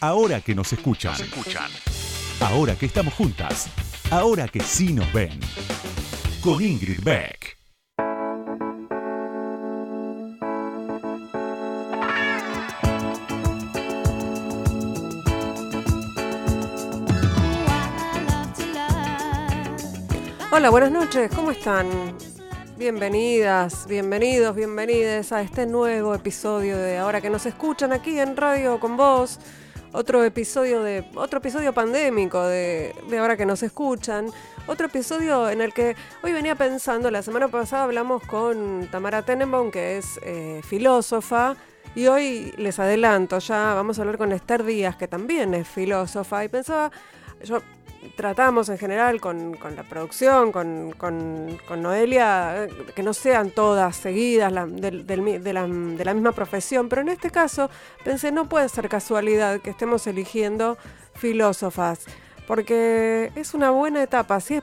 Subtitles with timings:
[0.00, 1.16] Ahora que nos escuchan.
[2.40, 3.68] Ahora que estamos juntas.
[4.12, 5.40] Ahora que sí nos ven.
[6.40, 7.58] Con Ingrid Beck.
[20.52, 21.88] Hola, buenas noches, ¿cómo están?
[22.76, 28.78] Bienvenidas, bienvenidos, bienvenides a este nuevo episodio de Ahora que nos escuchan aquí en Radio
[28.78, 29.40] con Vos.
[29.92, 31.04] Otro episodio de.
[31.14, 34.26] otro episodio pandémico de, de Ahora que nos escuchan.
[34.66, 39.70] Otro episodio en el que hoy venía pensando, la semana pasada hablamos con Tamara Tenenbaum,
[39.70, 41.56] que es eh, filósofa.
[41.94, 46.44] Y hoy les adelanto, ya vamos a hablar con Esther Díaz, que también es filósofa.
[46.44, 46.90] Y pensaba,
[47.42, 47.62] yo
[48.16, 55.52] tratamos en general con, la producción, con, Noelia, eh, que no sean todas seguidas de,
[55.52, 57.70] la, misma profesión, pero en este caso
[58.04, 60.78] pensé, no puede ser casualidad que estemos eligiendo
[61.14, 62.04] filósofas,
[62.46, 64.60] porque es una buena etapa, si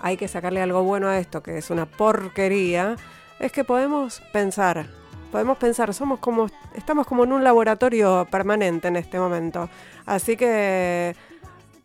[0.00, 2.96] hay que sacarle algo bueno a esto, que es una porquería,
[3.38, 4.86] es que podemos pensar,
[5.32, 9.68] podemos pensar, somos como, estamos como en un laboratorio permanente en este momento,
[10.06, 11.14] así que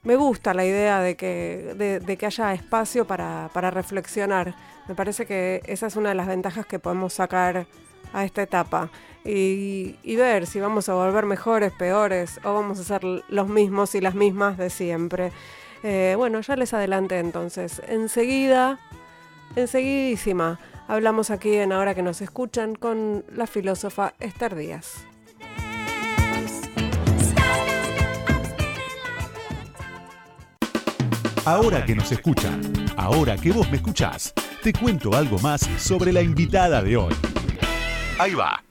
[0.04, 4.56] me gusta la idea de que, de, que haya espacio para, reflexionar.
[4.88, 7.68] Me parece que esa es una de las ventajas que podemos sacar
[8.14, 8.90] a esta etapa
[9.24, 14.02] y, ver si vamos a volver mejores, peores o vamos a ser los mismos y
[14.02, 15.32] las mismas de siempre.
[15.84, 17.82] Eh, bueno, ya les adelanté entonces.
[17.88, 18.80] Enseguida,
[19.56, 25.09] enseguidísima, hablamos aquí en Ahora que nos escuchan con la filósofa Esther Díaz.
[31.46, 32.62] Ahora que nos escuchan,
[32.98, 37.16] ahora que vos me escuchás, te cuento algo más sobre la invitada de hoy.
[38.20, 38.69] Ahí va.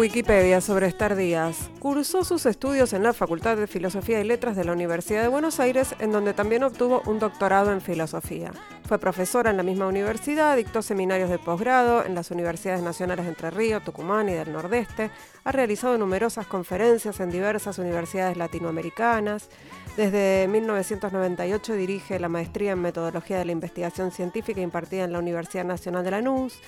[0.00, 1.68] Wikipedia sobre Estar Díaz.
[1.78, 5.60] Cursó sus estudios en la Facultad de Filosofía y Letras de la Universidad de Buenos
[5.60, 8.50] Aires, en donde también obtuvo un doctorado en filosofía.
[8.88, 13.32] Fue profesora en la misma universidad, dictó seminarios de posgrado en las universidades nacionales de
[13.32, 15.10] Entre Ríos, Tucumán y del Nordeste.
[15.44, 19.50] Ha realizado numerosas conferencias en diversas universidades latinoamericanas.
[19.98, 25.66] Desde 1998 dirige la maestría en metodología de la investigación científica impartida en la Universidad
[25.66, 26.58] Nacional de Lanús.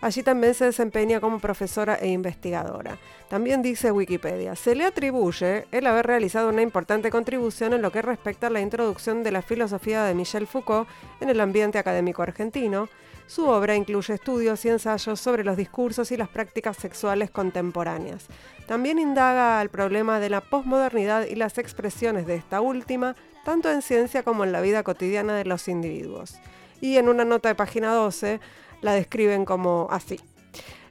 [0.00, 2.98] Allí también se desempeña como profesora e investigadora.
[3.28, 8.00] También dice Wikipedia, se le atribuye el haber realizado una importante contribución en lo que
[8.00, 10.88] respecta a la introducción de la filosofía de Michel Foucault
[11.20, 12.88] en el ambiente académico argentino.
[13.26, 18.26] Su obra incluye estudios y ensayos sobre los discursos y las prácticas sexuales contemporáneas.
[18.66, 23.82] También indaga el problema de la posmodernidad y las expresiones de esta última, tanto en
[23.82, 26.40] ciencia como en la vida cotidiana de los individuos.
[26.80, 28.40] Y en una nota de página 12,
[28.80, 30.20] la describen como así.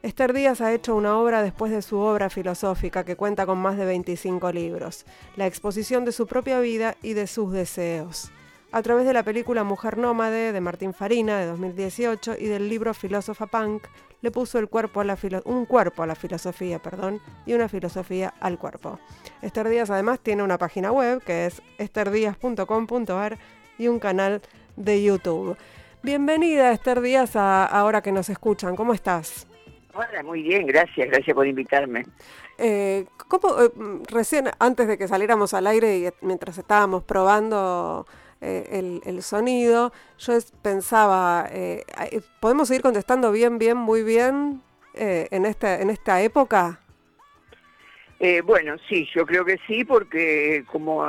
[0.01, 3.77] Esther Díaz ha hecho una obra después de su obra filosófica que cuenta con más
[3.77, 5.05] de 25 libros,
[5.35, 8.31] la exposición de su propia vida y de sus deseos.
[8.71, 12.93] A través de la película Mujer Nómade de Martín Farina de 2018 y del libro
[12.93, 13.87] Filósofa Punk,
[14.21, 18.33] le puso el cuerpo a la un cuerpo a la filosofía perdón, y una filosofía
[18.39, 18.99] al cuerpo.
[19.41, 23.37] Esther Díaz además tiene una página web que es esterdíaz.com.ar
[23.77, 24.41] y un canal
[24.75, 25.57] de YouTube.
[26.01, 28.77] Bienvenida Esther Díaz a Ahora que nos escuchan.
[28.77, 29.45] ¿Cómo estás?
[29.93, 32.05] Hola, muy bien, gracias, gracias por invitarme.
[32.57, 33.69] Eh, ¿cómo, eh,
[34.09, 38.05] recién, antes de que saliéramos al aire y mientras estábamos probando
[38.39, 41.49] eh, el, sonido, yo pensaba,
[42.39, 44.61] ¿podemos seguir contestando bien, bien, muy bien
[44.93, 46.79] en, esta, en esta época?
[48.45, 51.05] bueno, sí, yo creo que sí, porque como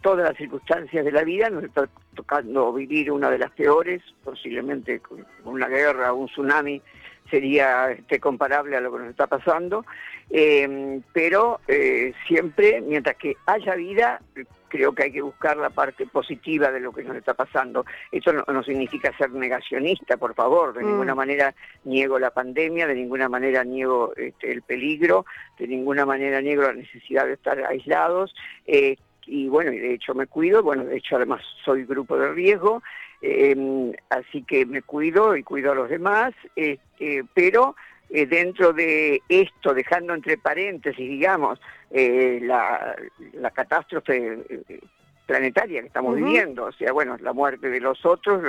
[0.00, 5.00] todas las circunstancias de la vida nos está tocando vivir una de las peores, posiblemente
[5.00, 6.82] con una guerra un tsunami
[7.30, 9.84] sería este, comparable a lo que nos está pasando,
[10.30, 14.20] em, pero eh, siempre, mientras que haya vida,
[14.68, 17.84] creo que hay que buscar la parte positiva de lo que nos está pasando.
[18.12, 21.16] Eso no, significa ser negacionista, por favor, de ninguna mm.
[21.16, 25.24] manera niego la pandemia, de ninguna manera niego este, el peligro,
[25.58, 28.34] de ninguna manera niego la necesidad de estar aislados.
[28.66, 28.96] Eh,
[29.28, 32.82] y bueno, y de hecho me cuido, bueno, de hecho además soy grupo de riesgo,
[33.20, 37.76] em, así que me cuido y cuido a los demás, este, pero
[38.10, 41.60] eh, dentro de esto, dejando entre paréntesis, digamos,
[41.90, 42.96] eh, la,
[43.34, 44.80] la, catástrofe eh,
[45.28, 48.42] planetaria que estamos viviendo, o sea, bueno, la muerte de los otros,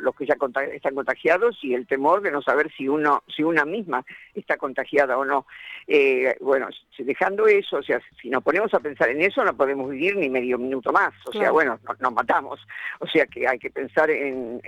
[0.00, 0.34] los que ya
[0.72, 4.04] están contagiados y el temor de no saber si uno, si una misma
[4.34, 5.46] está contagiada o no.
[5.86, 6.68] Eh, bueno,
[6.98, 10.28] dejando eso, o sea, si nos ponemos a pensar en eso, no podemos vivir ni
[10.28, 12.66] medio minuto más, o sea, bueno, nos matamos,
[12.98, 14.60] o sea que hay que pensar en,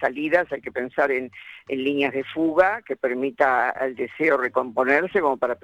[0.00, 1.32] salidas, hay que pensar en,
[1.68, 5.58] líneas de fuga que permita al deseo recomponerse como para,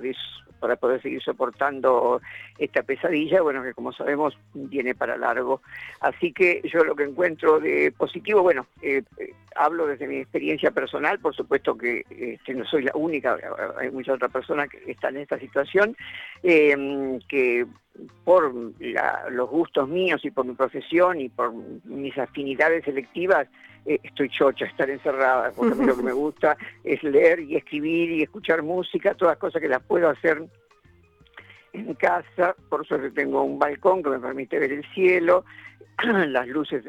[0.59, 2.21] para poder seguir soportando
[2.59, 4.37] esta pesadilla, bueno, que como sabemos
[4.73, 5.61] viene para largo.
[6.01, 10.71] Así que yo lo que encuentro de positivo, bueno, eh, eh, hablo desde mi experiencia
[10.71, 13.37] personal, por supuesto que este, no soy la única,
[13.79, 15.95] hay muchas otras personas que están en esta situación,
[16.43, 17.67] eh, que
[18.25, 18.55] por
[19.31, 21.53] los gustos míos y por mi profesión y por
[21.85, 23.47] mis afinidades selectivas,
[23.85, 28.13] estoy chocha estar encerrada, porque a mí lo que me gusta es leer y escribir
[28.13, 30.43] y escuchar música, todas cosas que las puedo hacer
[31.73, 35.45] en casa, por suerte tengo un balcón que me permite ver el cielo,
[36.05, 36.85] las luces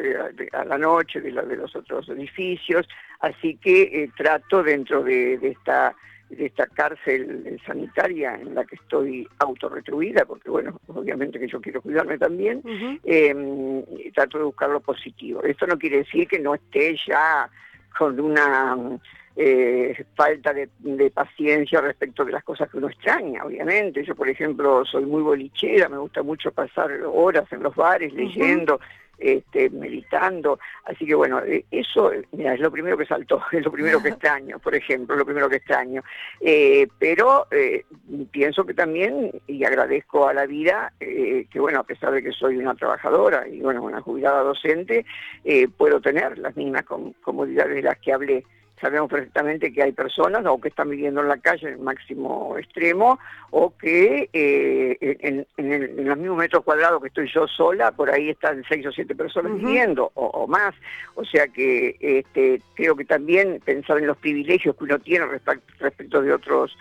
[0.51, 2.87] a la noche de, de, los otros edificios,
[3.19, 5.95] así que eh, trato dentro de, esta
[6.29, 11.81] de esta cárcel sanitaria en la que estoy autorretruida, porque bueno, obviamente que yo quiero
[11.81, 12.63] cuidarme también,
[13.03, 13.83] em,
[14.13, 15.43] trato de buscar lo positivo.
[15.43, 17.47] Esto no quiere decir que no esté ya
[17.95, 18.99] con una
[19.35, 20.69] eh, falta de,
[21.11, 24.03] paciencia respecto de las cosas que uno extraña, obviamente.
[24.03, 28.79] Yo, por ejemplo, soy muy bolichera, me gusta mucho pasar horas en los bares leyendo,
[29.17, 30.59] este, meditando.
[30.85, 34.09] Así que bueno, eh, eso mira, es lo primero que saltó, es lo primero que
[34.09, 36.03] extraño, por ejemplo, lo primero que extraño.
[36.39, 37.47] Eh, pero
[38.29, 42.57] pienso que también, y agradezco a la vida, que bueno, a pesar de que soy
[42.57, 45.05] una trabajadora y bueno, una jubilada docente,
[45.75, 48.43] puedo tener las mismas comodidades de las que hablé
[48.83, 52.57] sabemos perfectamente que hay personas o que están viviendo en la calle en el máximo
[52.57, 53.17] extremo
[53.51, 55.47] o que eh, en,
[56.05, 59.55] los mismos metros cuadrados que estoy yo sola, por ahí están seis o siete personas
[59.55, 60.75] viviendo o, más.
[61.15, 65.27] O sea que este, creo que también pensar en los privilegios que uno tiene
[65.79, 66.77] respecto de otros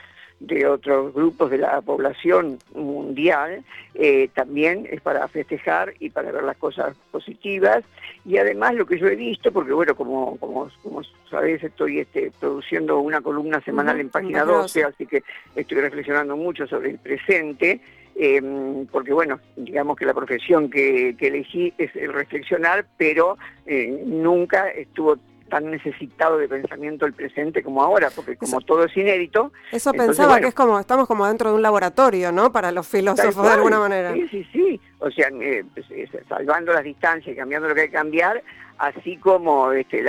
[0.47, 6.43] de otros grupos de la población mundial, eh, también es para festejar y para ver
[6.43, 7.85] las cosas positivas.
[8.25, 12.33] Y además lo que yo he visto, porque bueno, como, como, como sabés, estoy este,
[12.41, 15.23] produciendo una columna semanal en Página 12, así que
[15.55, 17.81] estoy reflexionando mucho sobre el presente.
[18.15, 24.69] Em, porque bueno, digamos que la profesión que, elegí es el reflexionar, pero eh, nunca
[24.69, 25.17] estuvo
[25.53, 29.53] tan necesitado de pensamiento el presente como ahora, porque como todo es inédito.
[29.71, 32.51] Eso pensaba que es como, estamos como dentro de un laboratorio, ¿no?
[32.51, 34.15] Para los filósofos de alguna manera.
[34.15, 34.81] Sí, sí, sí.
[35.01, 38.43] O sea, eh, pues, eh, salvando las distancias y cambiando lo que hay que cambiar,
[38.79, 40.03] así como este,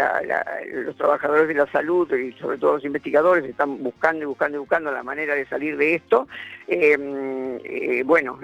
[0.72, 4.60] los trabajadores de la salud y sobre todo los investigadores están buscando y buscando y
[4.60, 6.26] buscando la manera de salir de esto,
[6.68, 8.40] em, eh, bueno,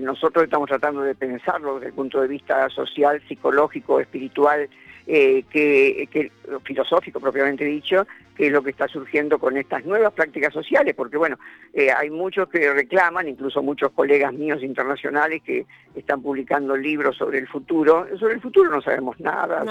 [0.00, 4.68] nosotros estamos tratando de pensarlo desde el punto de vista social, psicológico, espiritual,
[5.06, 6.32] eh, que,
[6.64, 8.06] filosófico propiamente dicho,
[8.36, 11.38] que es lo que está surgiendo con estas nuevas prácticas sociales, porque bueno,
[11.72, 15.64] eh, hay muchos que reclaman, incluso muchos colegas míos internacionales que
[15.94, 18.06] están publicando libros sobre el futuro.
[18.18, 19.64] Sobre el futuro no sabemos nada,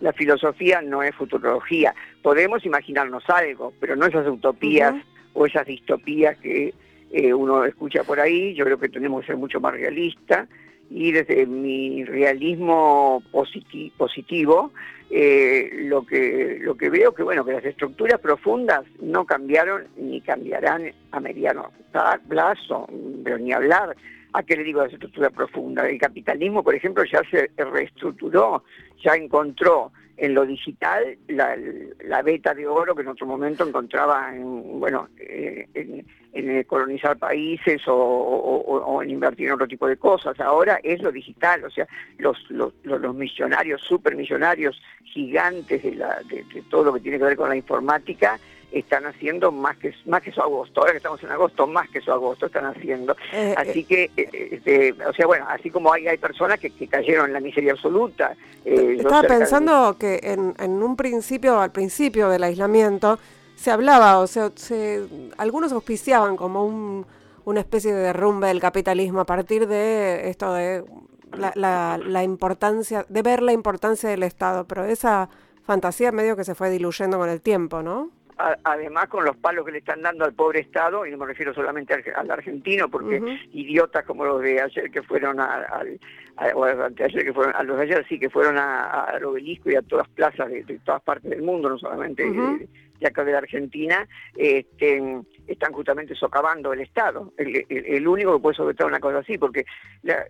[0.00, 1.94] la filosofía no es futurología.
[2.22, 4.94] Podemos imaginarnos algo, pero no esas utopías
[5.32, 6.74] o esas distopías que
[7.10, 10.48] eh, uno escucha por ahí, yo creo que tenemos que ser mucho más realistas
[10.90, 14.72] y desde mi realismo positivo
[15.10, 20.20] eh, lo que lo que veo que bueno que las estructuras profundas no cambiaron ni
[20.20, 21.70] cambiarán a mediano
[22.28, 22.88] plazo
[23.22, 23.96] pero ni hablar.
[24.36, 28.64] A qué le digo de estructura profunda el capitalismo por ejemplo ya se reestructuró
[29.02, 31.56] ya encontró en lo digital la,
[32.04, 36.04] la beta de oro que en otro momento encontraba en bueno eh, en,
[36.64, 40.38] colonizar países o, en invertir en otro tipo de cosas.
[40.40, 41.86] Ahora es lo digital o sea
[42.18, 47.36] los los, los millonarios supermillonarios gigantes de, la, de todo lo que tiene que ver
[47.36, 48.38] con la informática
[48.74, 50.80] están haciendo más que más que su agosto.
[50.80, 53.16] Ahora que estamos en agosto, más que su agosto están haciendo.
[53.32, 53.84] Eh, así eh.
[53.84, 57.40] que, eh, este, o sea, bueno, así como hay, hay personas que, cayeron en la
[57.40, 58.36] miseria absoluta.
[58.64, 63.18] Estaba pensando que en, en, un principio, al principio del aislamiento,
[63.54, 65.04] se hablaba, o sea, se,
[65.38, 67.06] algunos auspiciaban como un,
[67.44, 70.84] una especie de derrumbe del capitalismo a partir de esto de
[71.36, 75.28] la, la, la importancia, de ver la importancia del Estado, pero esa
[75.62, 78.10] fantasía medio que se fue diluyendo con el tiempo, ¿no?
[78.36, 81.54] Además con los palos que le están dando al pobre Estado, y no me refiero
[81.54, 83.20] solamente al, argentino, porque
[83.52, 85.98] idiotas como los de ayer que fueron a, al,
[86.94, 90.50] que fueron, a los de ayer sí que fueron al obelisco y a todas plazas
[90.50, 95.00] de, todas partes del mundo, no solamente de acá de la Argentina, este,
[95.46, 97.32] están justamente socavando el Estado.
[97.36, 99.64] El, único que puede soportar una cosa así, porque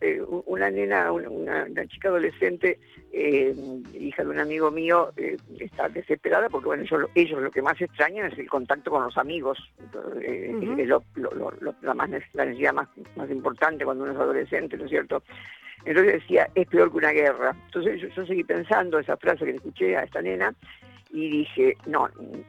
[0.00, 2.78] eh, una nena, una, chica adolescente,
[3.12, 3.54] eh,
[3.94, 7.80] hija de un amigo mío, eh, está desesperada porque bueno, ellos, ellos, lo que más
[7.80, 9.58] extrañan es el contacto con los amigos.
[10.20, 15.22] es la, más, la necesidad más, más importante cuando uno es adolescente, ¿no es cierto?
[15.84, 17.54] Entonces decía, es peor que una guerra.
[17.66, 20.54] Entonces yo, yo seguí pensando esa frase que le escuché a esta nena
[21.14, 22.08] y dije, no,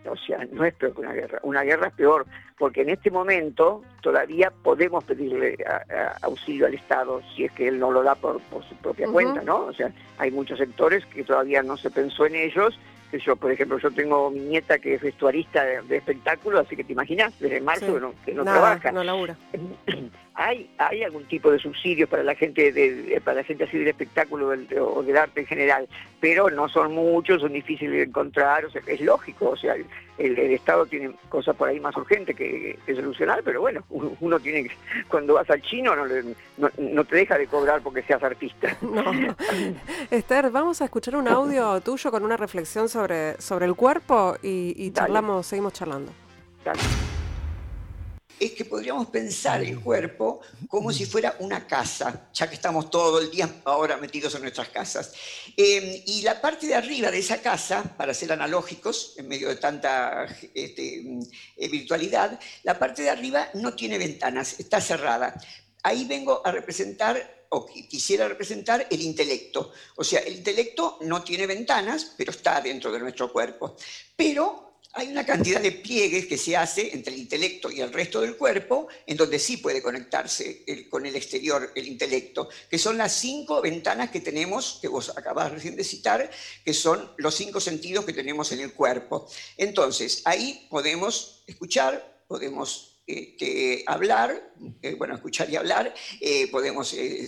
[0.10, 2.26] o sea, no es peor que una guerra, una guerra es peor,
[2.58, 5.56] porque en este momento todavía podemos pedirle
[6.24, 9.66] auxilio al Estado si es que él no lo da por, su propia cuenta, ¿no?
[9.66, 12.78] O sea, hay muchos sectores que todavía no se pensó en ellos
[13.12, 16.84] que yo, por ejemplo, yo tengo mi nieta que es vestuarista de, espectáculo, así que
[16.84, 18.92] te imaginas, desde marzo que no, que no trabaja.
[18.92, 19.38] No labura.
[20.36, 23.88] hay, hay algún tipo de subsidios para la gente de, para la gente así del
[23.88, 24.50] espectáculo
[24.82, 25.88] o del arte en general,
[26.20, 29.76] pero no son muchos, son difíciles de encontrar, o sea, es lógico, o sea,
[30.18, 34.76] el, Estado tiene cosas por ahí más urgentes que, solucionar, pero bueno, uno tiene que,
[35.08, 38.76] cuando vas al chino no, no, te deja de cobrar porque seas artista.
[40.12, 44.92] Esther, vamos a escuchar un audio tuyo con una reflexión sobre, sobre el cuerpo y,
[44.92, 46.12] charlamos, seguimos charlando
[48.40, 53.20] es que podríamos pensar el cuerpo como si fuera una casa, ya que estamos todo
[53.20, 55.14] el día ahora metidos en nuestras casas.
[55.56, 59.56] Em, y la parte de arriba de esa casa, para ser analógicos, en medio de
[59.56, 61.04] tanta este,
[61.58, 65.36] eh, virtualidad, la parte de arriba no tiene ventanas, está cerrada.
[65.84, 69.72] Ahí vengo a representar o quisiera representar el intelecto.
[69.96, 73.76] O sea, el intelecto no tiene ventanas, pero está dentro de nuestro cuerpo.
[74.16, 74.65] Pero
[74.98, 78.38] hay una cantidad de pliegues que se hace entre el intelecto y el resto del
[78.38, 83.62] cuerpo, en donde sí puede conectarse con el exterior el intelecto, que son las cinco
[83.62, 86.32] ventanas que tenemos, que vos acabás recién de citar,
[86.64, 89.28] que son los cinco sentidos que tenemos en el cuerpo.
[89.58, 97.28] Entonces, ahí podemos escuchar, podemos este, hablar, eh, bueno, escuchar y hablar, eh, podemos eh,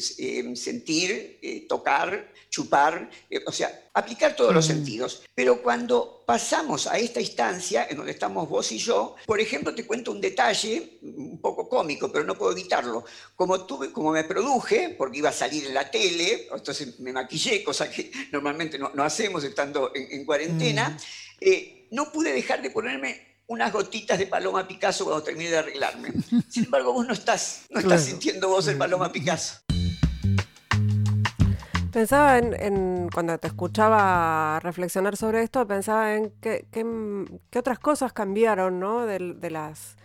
[0.55, 3.09] sentir, tocar, chupar,
[3.45, 4.67] o sea, aplicar todos los mm.
[4.67, 5.23] sentidos.
[5.35, 9.85] Pero cuando pasamos a esta instancia, en donde estamos vos y yo, por ejemplo, te
[9.85, 13.05] cuento un detalle un poco cómico, pero no puedo evitarlo.
[13.35, 17.63] Como, tuve, como me produje, porque iba a salir en la tele, entonces me maquillé,
[17.63, 21.95] cosa que normalmente no, hacemos estando en, cuarentena, mm.
[21.95, 26.11] no pude dejar de ponerme unas gotitas de Paloma Picasso cuando termine de arreglarme.
[26.49, 29.61] Sin embargo, vos no estás, no estás sintiendo vos el Paloma Picasso.
[31.91, 36.67] Pensaba en, cuando te escuchaba reflexionar sobre esto, pensaba en qué,
[37.57, 39.05] otras cosas cambiaron, ¿no?
[39.05, 39.95] De, las,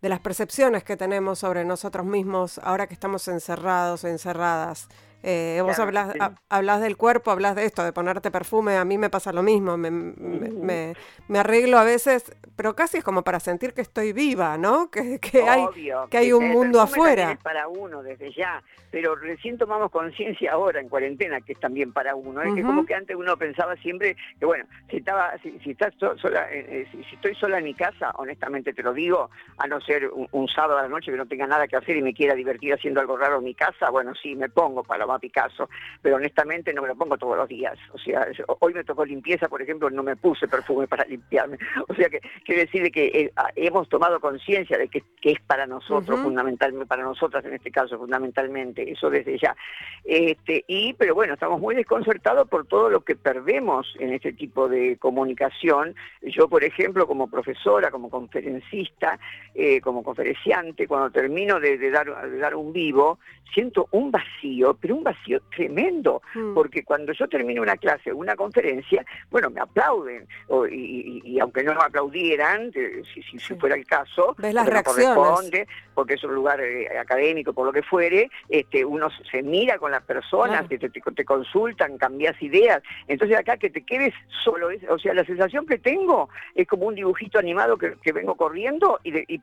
[0.00, 4.88] de las percepciones que tenemos sobre nosotros mismos ahora que estamos encerrados o encerradas.
[5.26, 9.32] Eh, vos hablas, del cuerpo, hablas de esto, de ponerte perfume, a mí me pasa
[9.32, 14.12] lo mismo, me, me, arreglo a veces, pero casi es como para sentir que estoy
[14.12, 14.90] viva, ¿no?
[14.90, 15.66] Que, hay,
[16.10, 17.38] que hay un mundo afuera.
[17.42, 18.62] Para uno desde ya,
[18.94, 22.86] pero recién tomamos conciencia ahora en cuarentena que es también para uno, es que como
[22.86, 27.16] que antes uno pensaba siempre que bueno, si estaba, si, estás sola, eh, eh, si,
[27.16, 30.82] estoy sola en mi casa, honestamente te lo digo, a no ser un, sábado a
[30.82, 33.38] la noche que no tenga nada que hacer y me quiera divertir haciendo algo raro
[33.38, 35.68] en mi casa, bueno sí, me pongo para a Picasso,
[36.00, 37.76] pero honestamente no me lo pongo todos los días.
[37.92, 38.28] O sea,
[38.60, 41.58] hoy me tocó limpieza, por ejemplo, no me puse perfume para limpiarme.
[41.88, 45.66] O sea que quiere decir que eh, ah, hemos tomado conciencia de que, es para
[45.66, 49.56] nosotros, fundamentalmente, para nosotras en este caso, fundamentalmente, eso desde ya.
[50.04, 54.68] Este, y, pero bueno, estamos muy desconcertados por todo lo que perdemos en este tipo
[54.68, 55.94] de comunicación.
[56.22, 59.18] Yo, por ejemplo, como profesora, como conferencista,
[59.54, 63.18] eh, como conferenciante, cuando termino de, dar, de dar un vivo,
[63.54, 66.54] siento un vacío, pero un vacío tremendo, mm.
[66.54, 70.26] porque cuando yo termino una clase o una conferencia, bueno, me aplauden,
[70.70, 75.66] y, aunque no me aplaudieran, si, si, fuera el caso, ¿Ves las reacciones?
[75.94, 79.90] porque es un lugar eh, académico, por lo que fuere, este, uno se mira con
[79.90, 85.12] las personas, te, te, consultan, cambias ideas, entonces acá que te quedes solo, o sea,
[85.12, 89.38] la sensación que tengo es como un dibujito animado que, vengo corriendo y,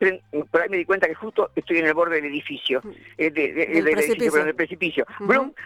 [0.45, 2.89] por ahí me di cuenta que justo estoy en el borde del edificio, mm.
[3.17, 5.05] eh, del edificio, del precipicio.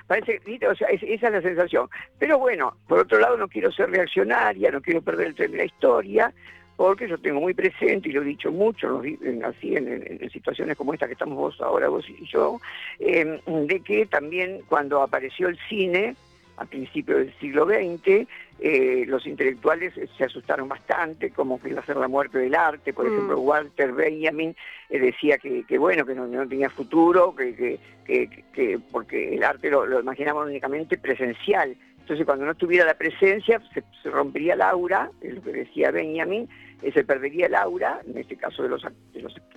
[0.07, 1.87] Parece, o sea, esa es la sensación.
[2.19, 5.57] Pero bueno, por otro lado no quiero ser reaccionaria, no quiero perder el tren de
[5.57, 6.33] la historia,
[6.75, 9.01] porque yo tengo muy presente, y lo he dicho mucho,
[9.45, 12.59] así en, situaciones como esta que estamos vos ahora, vos y yo,
[12.99, 16.15] em, de que también cuando apareció el cine,
[16.57, 18.27] a principios del siglo XX,
[18.59, 22.93] eh, los intelectuales se asustaron bastante, como que iba a ser la muerte del arte,
[22.93, 23.13] por mm.
[23.13, 24.55] ejemplo, Walter Benjamin
[24.89, 29.99] eh, decía que, bueno, que no, tenía futuro, que, que, porque el arte lo, lo
[29.99, 35.41] imaginamos únicamente presencial, Entonces cuando no estuviera la presencia se, rompería el aura, es lo
[35.41, 36.47] que decía Benjamin,
[36.83, 38.85] eh, se perdería el aura, en este caso de los,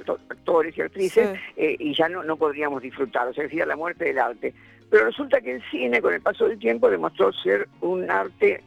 [0.06, 3.76] los actores y actrices, eh, y ya no, no podríamos disfrutar, o sea, decía la
[3.76, 4.54] muerte del arte.
[4.88, 8.62] Pero resulta que el cine, con el paso del tiempo, demostró ser un arte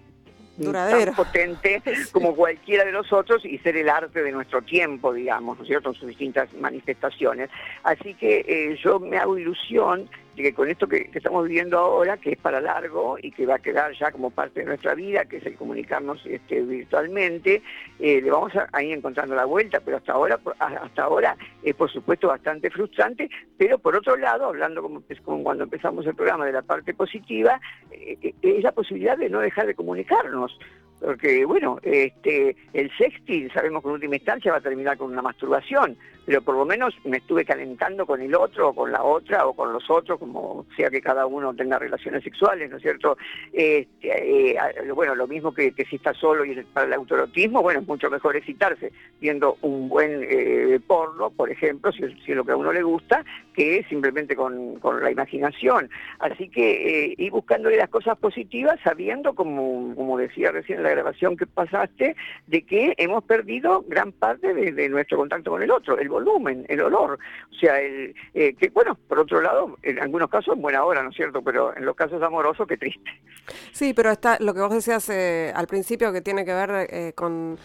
[0.71, 5.57] tan potente como cualquiera de los otros y ser el arte de nuestro tiempo, digamos,
[5.57, 7.49] ¿no es cierto?, en sus distintas manifestaciones.
[7.81, 12.17] Así que eh, yo me hago ilusión de que con esto que, estamos viviendo ahora,
[12.17, 15.25] que es para largo y que va a quedar ya como parte de nuestra vida,
[15.25, 17.61] que es el comunicarnos este, virtualmente,
[17.99, 21.91] eh, le vamos a, ir encontrando la vuelta, pero hasta ahora, hasta ahora es por
[21.91, 26.53] supuesto bastante frustrante, pero por otro lado, hablando como, como cuando empezamos el programa de
[26.53, 27.59] la parte positiva,
[27.91, 30.57] eh, es la posibilidad de no dejar de comunicarnos
[31.01, 35.21] porque bueno, este, el sexting sabemos que en última instancia va a terminar con una
[35.21, 39.47] masturbación, pero por lo menos me estuve calentando con el otro o con la otra
[39.47, 43.17] o con los otros, como sea que cada uno tenga relaciones sexuales, ¿no es cierto?
[43.51, 44.57] Este, eh,
[44.93, 48.35] bueno, lo mismo que, si está solo y para el autorotismo, bueno, es mucho mejor
[48.35, 52.83] excitarse viendo un buen eh, porno, por ejemplo, si, es lo que a uno le
[52.83, 55.89] gusta, que simplemente con, la imaginación.
[56.19, 61.37] Así que eh, ir buscándole las cosas positivas, sabiendo, como, como decía recién la grabación
[61.37, 62.15] que pasaste,
[62.47, 66.81] de que hemos perdido gran parte de, nuestro contacto con el otro, el volumen, el
[66.81, 67.19] olor.
[67.51, 71.03] O sea, el, eh, que bueno, por otro lado, en algunos casos en buena hora,
[71.03, 71.41] ¿no es cierto?
[71.41, 73.11] Pero en los casos amorosos, qué triste.
[73.71, 77.13] Sí, pero está lo que vos decías eh, al principio que tiene que ver eh,
[77.13, 77.57] con,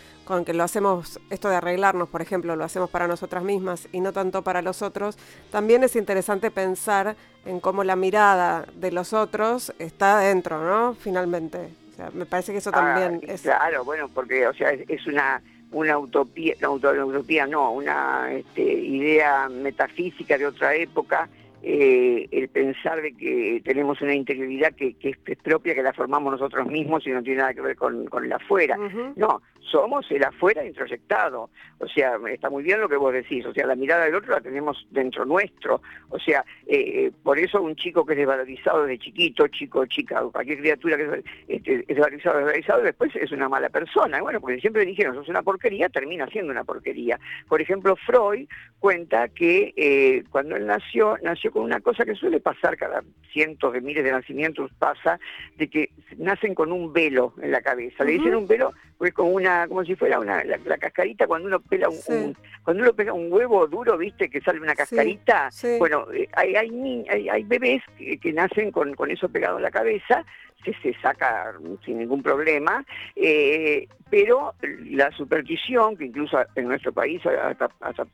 [0.45, 4.12] que lo hacemos, esto de arreglarnos, por ejemplo, lo hacemos para nosotras mismas y no
[4.12, 5.18] tanto para los otros,
[5.50, 10.95] también es interesante pensar en cómo la mirada de los otros está adentro, ¿no?
[10.95, 13.43] Finalmente me parece que eso también ah, es...
[13.43, 18.62] Claro, bueno, porque o sea, es, una una utopía, no, una utopía no, una este,
[18.62, 21.29] idea metafísica de otra época,
[21.68, 26.68] eh, el pensar de que tenemos una interioridad que, es propia, que la formamos nosotros
[26.68, 28.76] mismos y no tiene nada que ver con, con el afuera.
[29.16, 31.50] No, somos el afuera introyectado.
[31.78, 34.32] O sea, está muy bien lo que vos decís, o sea, la mirada del otro
[34.32, 35.82] la tenemos dentro nuestro.
[36.08, 40.30] O sea, eh, por eso un chico que es desvalorizado desde chiquito, chico, chica, o
[40.30, 44.23] cualquier criatura que es, este, desvalorizado, desvalorizado, después es una mala persona.
[44.23, 47.18] Bueno, porque siempre dijeron, sos una porquería, termina siendo una porquería.
[47.49, 52.38] Por ejemplo, Freud cuenta que eh, cuando él nació, nació con una cosa que suele
[52.38, 55.18] pasar cada cientos de miles de nacimientos, pasa,
[55.56, 58.04] de que nacen con un velo en la cabeza.
[58.04, 61.60] Le dicen un velo pues como una, como si fuera una, la, cascarita cuando uno
[61.60, 65.49] pela un, cuando uno pega un huevo duro, viste, que sale una cascarita.
[65.78, 70.26] Bueno, eh, hay, hay, hay, bebés que, nacen con, con eso pegado en la cabeza
[70.64, 77.21] que se saca sin ningún problema, eh, pero la superstición, que incluso en nuestro país
[77.26, 77.69] hasta,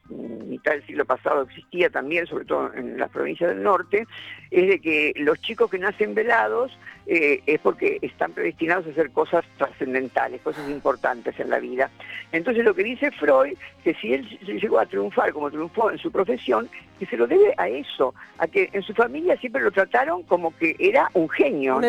[0.08, 4.06] mitad del siglo pasado existía también, sobre todo en las provincias del norte,
[4.50, 9.10] es de que los chicos que nacen velados eh, es porque están predestinados a hacer
[9.10, 11.90] cosas trascendentales, cosas importantes en la vida.
[12.32, 16.12] Entonces lo que dice Freud, que si él llegó a triunfar como triunfó en su
[16.12, 20.22] profesión, que se lo debe a eso, a que en su familia siempre lo trataron
[20.22, 21.80] como que era un genio.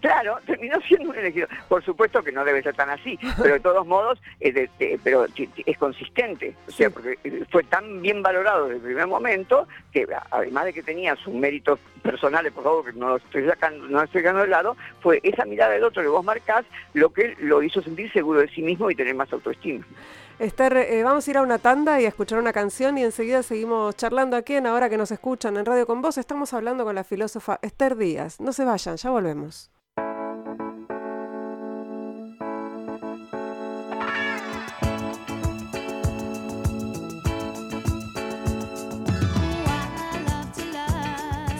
[0.00, 1.48] Claro, terminó siendo un elegido.
[1.68, 4.70] Por supuesto que no debe ser tan así, pero de todos modos, es,
[5.02, 5.26] pero
[5.66, 6.54] es consistente.
[6.68, 7.18] O sea, porque
[7.50, 11.78] fue tan bien valorado desde el primer momento que además de que tenía sus méritos
[12.02, 15.44] personales, por favor, que no lo estoy sacando, no estoy sacando de lado, fue esa
[15.44, 16.64] mirada del otro que vos marcás
[16.94, 19.84] lo que lo hizo sentir seguro de sí mismo y tener más autoestima.
[20.40, 23.42] Esther, eh, vamos a ir a una tanda y a escuchar una canción y enseguida
[23.42, 26.16] seguimos charlando aquí en Ahora que nos escuchan en Radio con Vos.
[26.16, 28.40] Estamos hablando con la filósofa Esther Díaz.
[28.40, 29.70] No se vayan, ya volvemos.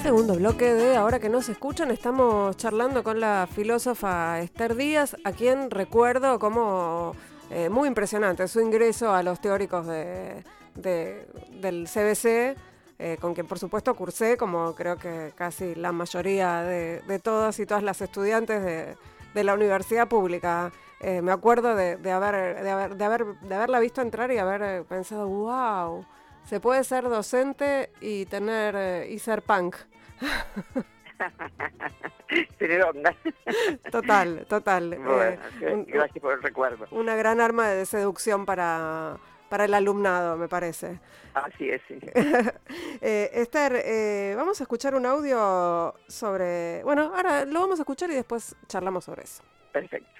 [0.02, 5.32] Segundo bloque de Ahora que nos escuchan, estamos charlando con la filósofa Esther Díaz, a
[5.32, 7.14] quien recuerdo como
[7.50, 12.56] eh, muy impresionante su ingreso a los teóricos de, del CBC,
[12.98, 17.66] eh, con quien por supuesto cursé, como creo que casi la mayoría de, todas y
[17.66, 18.96] todas las estudiantes
[19.34, 20.70] de, la universidad pública.
[21.00, 24.84] Eh, me acuerdo de, haber, de, haber, de, haber, de haberla visto entrar y haber
[24.84, 26.04] pensado, wow,
[26.44, 29.74] se puede ser docente y tener y ser punk.
[32.58, 33.14] Tener onda.
[33.90, 34.92] Total, total.
[34.92, 36.86] Eh, gracias por el recuerdo.
[36.90, 39.16] Una gran arma de seducción para,
[39.48, 41.00] para el alumnado, me parece.
[41.34, 41.98] Así es, sí.
[43.00, 46.82] eh, Esther, eh, vamos a escuchar un audio sobre...
[46.84, 49.42] Bueno, ahora lo vamos a escuchar y después charlamos sobre eso.
[49.72, 50.19] Perfecto.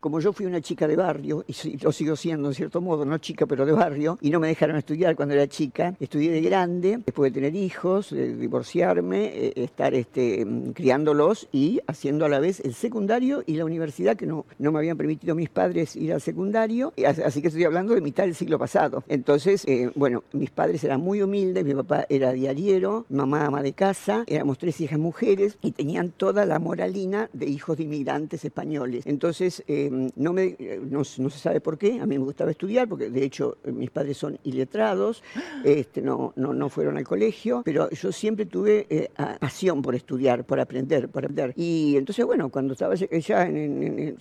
[0.00, 3.18] Como yo fui una chica de barrio, y lo sigo siendo en cierto modo, no
[3.18, 6.98] chica pero de barrio, y no me dejaron estudiar cuando era chica, estudié de grande,
[7.04, 12.60] después de tener hijos, divorciarme, eh, estar este, mm, criándolos y haciendo a la vez
[12.60, 16.92] el secundario y la universidad, que no, me habían permitido mis padres ir al secundario,
[17.24, 19.04] así que estoy hablando de mitad del siglo pasado.
[19.08, 23.72] Entonces, eh, bueno, mis padres eran muy humildes, mi papá era diariero, mamá ama de
[23.72, 29.04] casa, éramos tres hijas mujeres y tenían toda la moralina de hijos de inmigrantes españoles.
[29.06, 30.56] Entonces, eh, no, me,
[30.88, 34.16] no, se sabe por qué, a mí me gustaba estudiar, porque de hecho mis padres
[34.16, 35.22] son iletrados,
[35.64, 40.44] este, no, no, no fueron al colegio, pero yo siempre tuve eh, pasión por estudiar,
[40.44, 41.52] por aprender, por aprender.
[41.56, 43.48] Y entonces, bueno, cuando estaba ya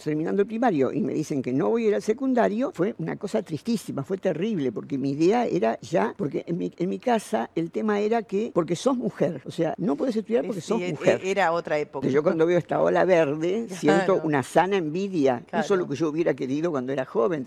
[0.03, 3.15] terminando el primario y me dicen que no voy a ir al secundario, fue una
[3.15, 7.49] cosa tristísima, fue terrible, porque mi idea era ya, porque en mi, en mi casa
[7.55, 10.91] el tema era que, porque sos mujer, o sea, no puedes estudiar porque sos e,
[10.91, 11.21] mujer.
[11.23, 12.07] Era otra época.
[12.07, 15.43] Yo cuando veo esta ola verde, siento una sana envidia.
[15.59, 17.45] Eso es lo que yo hubiera querido cuando era joven.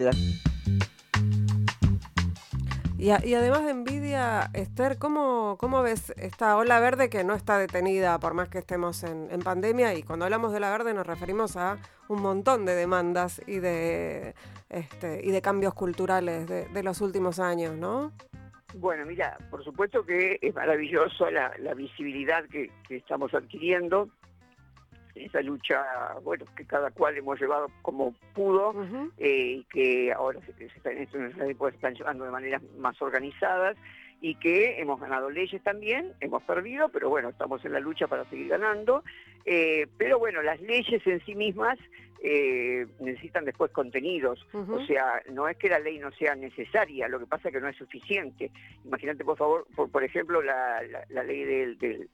[2.99, 8.19] Y, además de envidia, Esther, ¿cómo, ¿cómo ves esta ola verde que no está detenida
[8.19, 9.95] por más que estemos en, pandemia?
[9.95, 14.35] Y cuando hablamos de la verde nos referimos a un montón de demandas y de,
[14.69, 18.13] este, y de cambios culturales de, los últimos años, ¿no?
[18.75, 24.09] Bueno, mira, por supuesto que es maravilloso la, visibilidad que, estamos adquiriendo
[25.21, 25.85] esa lucha,
[26.23, 28.75] bueno, que cada cual hemos llevado como pudo
[29.19, 33.77] eh, y que ahora se, se, en estos se están llevando de maneras más organizadas
[34.21, 38.25] y que hemos ganado leyes también, hemos perdido, pero bueno, estamos en la lucha para
[38.25, 39.05] seguir ganando.
[39.45, 41.79] Eh, pero bueno, las leyes en sí mismas
[42.23, 44.45] eh, necesitan después contenidos.
[44.53, 47.61] O sea, no es que la ley no sea necesaria, lo que pasa es que
[47.61, 48.51] no es suficiente.
[48.85, 50.83] Imagínate, por favor, por, ejemplo, la,
[51.25, 52.09] ley del,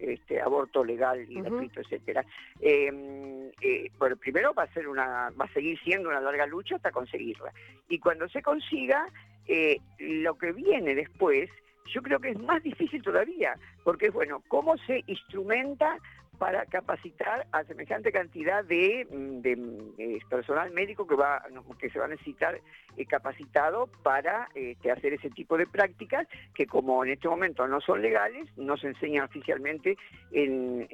[0.00, 2.24] este, aborto legal y gratuito, etcétera.
[2.60, 6.76] Em, eh, bueno, primero va a ser una, va a seguir siendo una larga lucha
[6.76, 7.52] hasta conseguirla.
[7.88, 9.08] Y cuando se consiga,
[9.46, 11.48] eh, lo que viene después,
[11.86, 13.54] yo creo que es más difícil todavía,
[13.84, 15.98] porque es bueno, cómo se instrumenta
[16.38, 21.42] para capacitar a semejante cantidad de, mm, mm, eh, personal médico que va
[21.78, 22.60] que se va a necesitar
[22.96, 27.80] eh, capacitado para este, hacer ese tipo de prácticas que como en este momento no
[27.80, 29.96] son legales, no se enseñan oficialmente
[30.32, 30.86] en,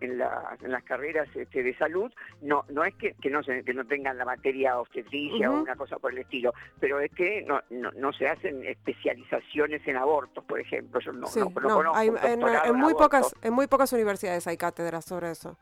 [0.00, 2.10] las carreras este, de salud.
[2.40, 6.12] No, no es que, no que no tengan la materia obstetricia o una cosa por
[6.12, 11.00] el estilo, pero es que no, no, se hacen especializaciones en abortos, por ejemplo.
[11.00, 15.56] Yo no, conozco en, muy pocas, en muy pocas universidades hay cátedras sobre eso.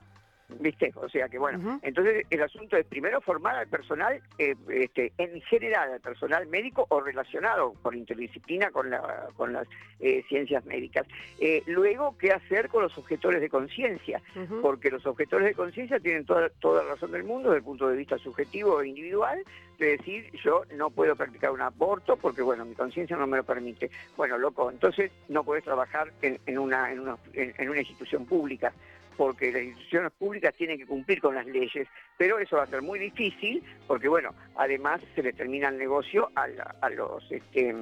[0.49, 0.93] ¿Viste?
[0.97, 5.41] O sea que bueno, entonces el asunto es primero formar al personal, eh, este, en
[5.43, 9.67] general al personal médico o relacionado por interdisciplina con, la, con las
[10.01, 11.07] eh, ciencias médicas.
[11.41, 14.21] Eh, luego, ¿qué hacer con los objetores de conciencia?
[14.61, 17.97] Porque los objetores de conciencia tienen toda, toda razón del mundo desde el punto de
[17.97, 19.43] vista subjetivo e individual,
[19.79, 23.45] de decir yo no puedo practicar un aborto porque bueno, mi conciencia no me lo
[23.45, 23.91] permite.
[24.17, 28.73] Bueno, loco, entonces no puedes trabajar en, una, en, una, en una institución pública
[29.17, 32.83] porque las instituciones públicas tienen que cumplir con las leyes, pero eso va a ser
[32.83, 36.47] muy difícil porque, bueno, además se le termina el negocio a,
[36.89, 37.75] los, este,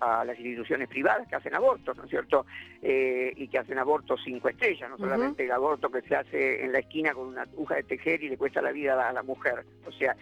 [0.00, 2.46] a las instituciones privadas que hacen abortos, ¿no es cierto?
[2.80, 6.72] Eh, y que hacen abortos cinco estrellas, no solamente el aborto que se hace en
[6.72, 9.64] la esquina con una aguja de tejer y le cuesta la vida a la, mujer.
[9.84, 10.16] O sea,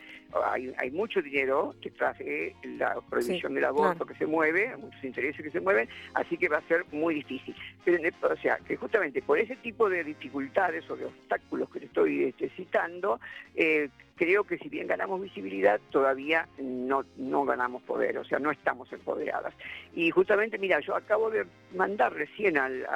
[0.50, 5.50] hay, mucho dinero detrás de la prohibición del aborto que se mueve, muchos intereses que
[5.50, 7.54] se mueven, así que va a ser muy difícil.
[7.84, 11.86] Pero, o sea, que justamente por ese tipo de dificultades o de obstáculos que le
[11.86, 13.20] estoy este, citando,
[13.54, 18.50] eh, creo que si bien ganamos visibilidad, todavía no, no ganamos poder, o sea, no
[18.50, 19.54] estamos empoderadas.
[19.94, 22.86] Y justamente, mira, yo acabo de mandar recién al,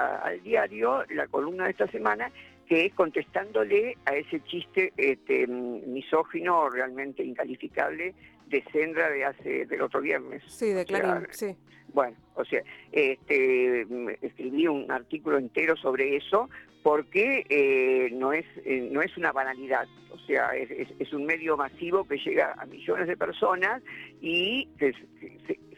[0.42, 2.30] diario la columna de esta semana
[2.66, 8.14] que es contestándole a ese chiste este, misógino realmente incalificable
[8.46, 10.42] de Sendra de hace del otro viernes.
[10.46, 11.56] Sí, de Clarín, sí.
[11.92, 12.62] Bueno, o sea,
[12.92, 13.86] este,
[14.22, 16.48] escribí un artículo entero sobre eso
[16.82, 22.04] porque eh, no, es, eh, no es una banalidad, o sea, es, un medio masivo
[22.04, 23.82] que llega a millones de personas
[24.20, 24.94] y se,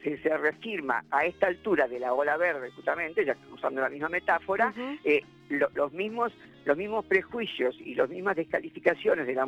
[0.03, 4.73] se, reafirma a esta altura de la ola verde, justamente, ya usando la misma metáfora,
[5.05, 6.33] eh, los, mismos,
[6.65, 9.47] los mismos prejuicios y las mismas descalificaciones de la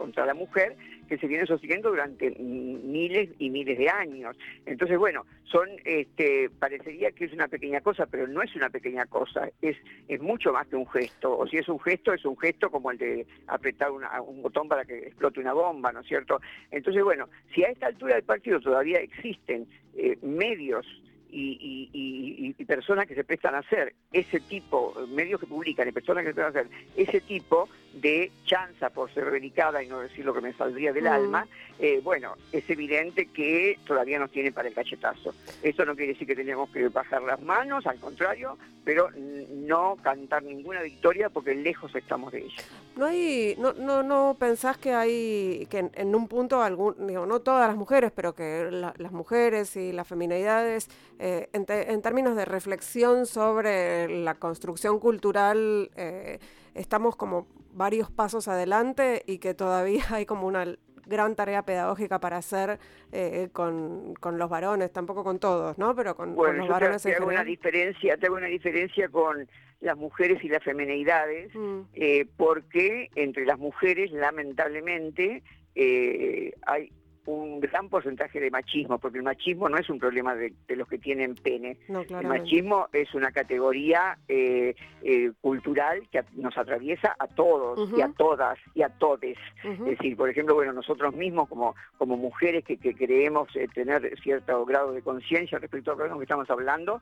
[0.00, 0.76] contra la mujer
[1.08, 4.34] que se vienen sosteniendo durante miles y miles de años.
[4.64, 9.04] Entonces, bueno, son, este, parecería que es una pequeña cosa, pero no es una pequeña
[9.04, 9.76] cosa, es,
[10.08, 11.36] es mucho más que un gesto.
[11.36, 14.86] O si es un gesto, es un gesto como el de apretar un botón para
[14.86, 16.40] que explote una bomba, ¿no es cierto?
[16.70, 20.86] Entonces, bueno, si a esta altura del partido todavía existen eh, medios
[21.32, 26.30] y, personas que se prestan a hacer ese tipo, medios que publican y personas que
[26.30, 30.34] se prestan a hacer ese tipo de chanza por ser delicada y no decir lo
[30.34, 31.08] que me saldría del mm.
[31.08, 31.46] alma,
[31.78, 35.34] eh, bueno, es evidente que todavía nos tiene para el cachetazo.
[35.62, 40.42] Eso no quiere decir que tenemos que bajar las manos, al contrario, pero no cantar
[40.42, 42.62] ninguna victoria porque lejos estamos de ella.
[42.96, 47.40] No hay, no, no, no pensás que hay, que en, un punto, algún, digo, no
[47.40, 53.26] todas las mujeres, pero que las mujeres y las feminidades, eh, en, términos de reflexión
[53.26, 56.38] sobre la construcción cultural, eh,
[56.74, 60.66] estamos como varios pasos adelante y que todavía hay como una
[61.06, 62.78] gran tarea pedagógica para hacer
[63.12, 65.94] eh, con, los varones, tampoco con todos, ¿no?
[65.94, 69.48] Pero con, los varones te, una diferencia, tengo una diferencia con
[69.80, 71.80] las mujeres y las femenidades, mm.
[71.94, 75.42] eh, porque entre las mujeres, lamentablemente,
[75.74, 76.92] eh, hay
[77.26, 80.98] un gran porcentaje de machismo, porque el machismo no es un problema de, los que
[80.98, 81.76] tienen pene.
[81.88, 88.08] el machismo es una categoría eh, eh, cultural que nos atraviesa a todos y a
[88.16, 89.38] todas y a todes.
[89.62, 94.64] Es decir, por ejemplo, bueno, nosotros mismos como, como mujeres que, creemos eh, tener cierto
[94.64, 97.00] grado de conciencia respecto a lo que estamos hablando,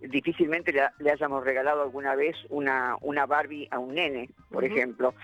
[0.00, 5.14] difícilmente le, hayamos regalado alguna vez una, una Barbie a un nene, por ejemplo,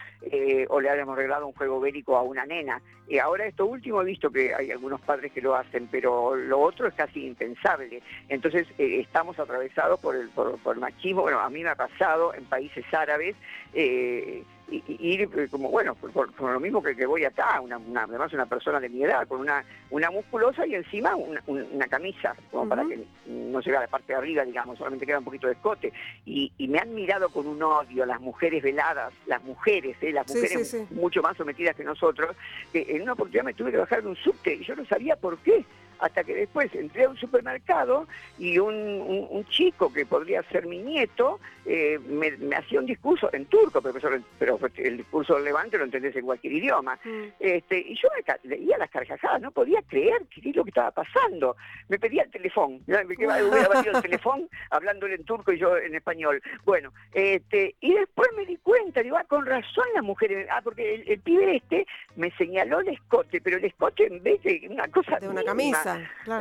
[0.69, 2.81] o le hayamos regalado un juego bélico a una nena.
[3.09, 6.61] Y ahora esto último he visto que hay algunos padres que lo hacen, pero lo
[6.61, 8.03] otro es casi impensable.
[8.29, 11.23] Entonces eh, estamos atravesados por el, por, por, machismo.
[11.23, 13.37] Bueno, a mí me ha pasado en países árabes.
[13.73, 18.47] Eh, ir eh, como, bueno, por, lo mismo que, que voy acá, una, además una
[18.47, 23.05] persona de mi edad, con una, una musculosa y encima una, camisa, como para que
[23.27, 25.93] no se vea la parte de arriba, digamos, solamente queda un poquito de escote.
[26.25, 30.77] Y, me han mirado con un odio las mujeres veladas, las mujeres, eh, las mujeres
[30.91, 32.37] mucho más sometidas que nosotros,
[32.73, 35.17] que en una oportunidad me tuve que bajar de un subte y yo no sabía
[35.17, 35.65] por qué
[36.01, 38.07] hasta que después entré a un supermercado
[38.39, 43.83] y un, chico que podría ser mi nieto eh, me, hacía un discurso en turco,
[43.83, 46.99] profesor, pero el discurso del Levante lo entendés en cualquier idioma.
[47.05, 47.25] Mm.
[47.39, 50.91] Este, y yo me leía las carcajadas, no podía creer qué es lo que estaba
[50.91, 51.57] pasando.
[51.89, 56.43] Me pedía el teléfono, me quedaba el teléfono hablándole en turco y yo en español.
[56.65, 61.05] Bueno, este, y después me di cuenta, digo, ah, con razón las mujeres, ah, porque
[61.07, 61.87] el, pibe este
[62.17, 65.90] me señaló el escote, pero el escote en vez de una cosa de una camisa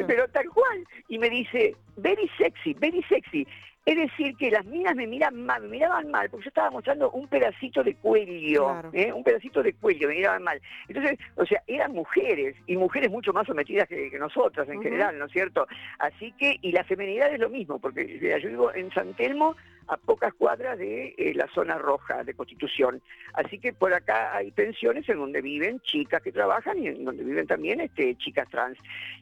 [0.08, 0.86] pero tal cual.
[1.08, 3.48] Y me dice, very sexy, very sexy.
[3.86, 7.10] Es decir, que las minas me miran mal, me miraban mal, porque yo estaba mostrando
[7.10, 9.12] un pedacito de cuello, ¿eh?
[9.12, 10.62] un pedacito de cuello, me miraban mal.
[10.88, 15.26] Entonces, o sea, eran mujeres, y mujeres mucho más sometidas que, nosotras en general, ¿no
[15.26, 15.66] es cierto?
[15.98, 19.56] Así que, y la femenidad es lo mismo, porque yo vivo en San Telmo,
[19.88, 23.02] a pocas cuadras de eh, la zona roja de Constitución.
[23.34, 27.24] Así que por acá hay pensiones en donde viven chicas que trabajan y en donde
[27.24, 28.78] viven también este, chicas trans.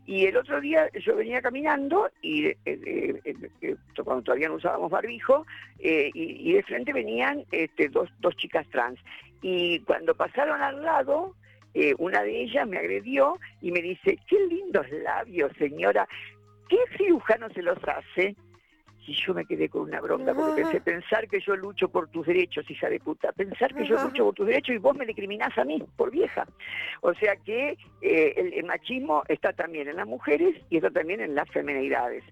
[0.06, 5.46] Y el otro día yo venía caminando y eh, eh, cuando todavía no usábamos barbijo
[5.80, 9.00] y, de frente venían este, dos, dos chicas trans.
[9.42, 11.36] Y cuando pasaron al lado,
[12.00, 16.08] una de ellas me agredió y me dice, qué lindos labios, señora,
[16.68, 18.36] ¿qué cirujano se los hace?
[19.08, 22.28] Y yo me quedé con una bronca porque pensé, pensar que yo lucho por tus
[22.28, 25.58] derechos, hija de puta, pensar que yo lucho por tus derechos y vos me discriminás
[25.58, 26.46] a mí por vieja.
[27.02, 31.36] O sea que eh, el, machismo está también en las mujeres y está también en
[31.36, 32.24] las femenidades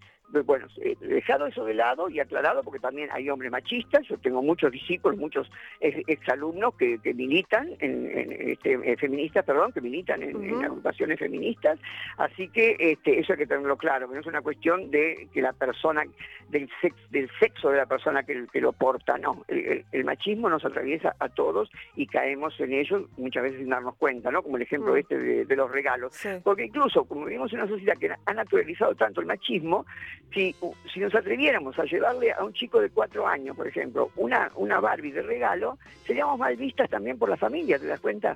[0.45, 0.67] bueno,
[0.99, 5.17] dejado eso de lado y aclarado, porque también hay hombres machistas, yo tengo muchos discípulos,
[5.17, 8.09] muchos exalumnos que, que militan, en,
[8.39, 11.79] este, eh, feministas, perdón, que militan en, agrupaciones feministas,
[12.17, 15.41] así que este, eso hay que tenerlo claro, que no es una cuestión de que
[15.41, 16.03] la persona,
[16.49, 16.69] del,
[17.11, 21.69] del sexo de la persona que, lo porta, no, el, machismo nos atraviesa a todos
[21.95, 24.43] y caemos en ello muchas veces sin darnos cuenta, ¿no?
[24.43, 24.97] Como el ejemplo mm.
[24.97, 29.21] este de, los regalos, porque incluso como vivimos en una sociedad que ha naturalizado tanto
[29.21, 29.85] el machismo,
[30.33, 30.55] si,
[30.93, 34.79] si nos atreviéramos a llevarle a un chico de cuatro años, por ejemplo, una, una
[34.79, 38.35] Barbie de regalo, seríamos mal vistas también por la familia, ¿te das cuenta?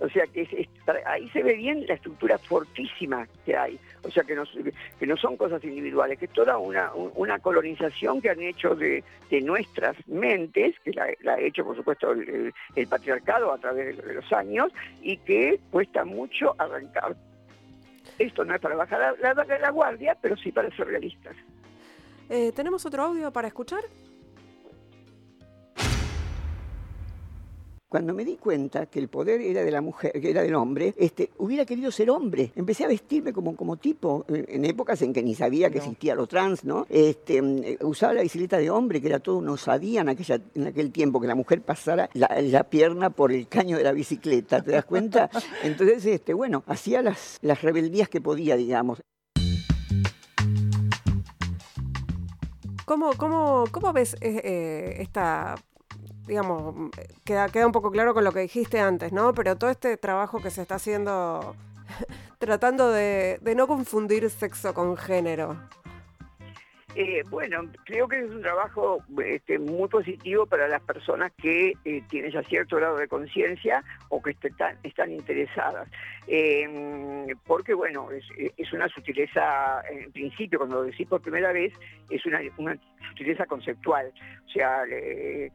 [0.00, 0.68] O sea que
[1.06, 3.78] ahí se ve bien la estructura fortísima que hay.
[4.04, 4.44] O sea que no,
[4.98, 9.02] que no son cosas individuales, que es toda una, una colonización que han hecho de,
[9.42, 12.52] nuestras mentes, que la, ha hecho por supuesto el,
[12.88, 17.16] patriarcado a través de los años, y que cuesta mucho arrancar
[18.18, 21.36] esto no es para bajar la, la, guardia, pero sí para ser realistas.
[22.28, 23.80] Eh, ¿Tenemos otro audio para escuchar?
[27.88, 30.92] Cuando me di cuenta que el poder era de la mujer, que era del hombre,
[30.98, 32.52] este, hubiera querido ser hombre.
[32.54, 36.26] Empecé a vestirme como, como tipo, en, épocas en que ni sabía que existía lo
[36.26, 36.84] trans, ¿no?
[36.90, 40.66] Este, mm, usaba la bicicleta de hombre, que era todo una osadía en, aquella, en
[40.66, 44.72] aquel tiempo, que la mujer pasara la, pierna por el caño de la bicicleta, ¿te
[44.72, 45.30] das cuenta?
[45.62, 49.00] Entonces, este, bueno, hacía las, las rebeldías que podía, digamos.
[52.84, 55.54] ¿Cómo, cómo, cómo ves eh, eh, esta
[56.28, 56.90] digamos,
[57.24, 59.34] queda, queda un poco claro con lo que dijiste antes, ¿no?
[59.34, 61.56] Pero todo este trabajo que se está haciendo
[62.38, 65.56] tratando de, de no confundir sexo con género.
[67.00, 72.02] Eh, bueno, creo que es un trabajo este, muy positivo para las personas que eh,
[72.10, 75.88] tienen ya cierto grado de conciencia o que están, están interesadas.
[76.26, 81.72] Em, porque, bueno, es, una sutileza, en principio, cuando lo decís por primera vez,
[82.10, 82.40] es una,
[83.10, 84.12] sutileza conceptual.
[84.48, 85.52] O sea, eh,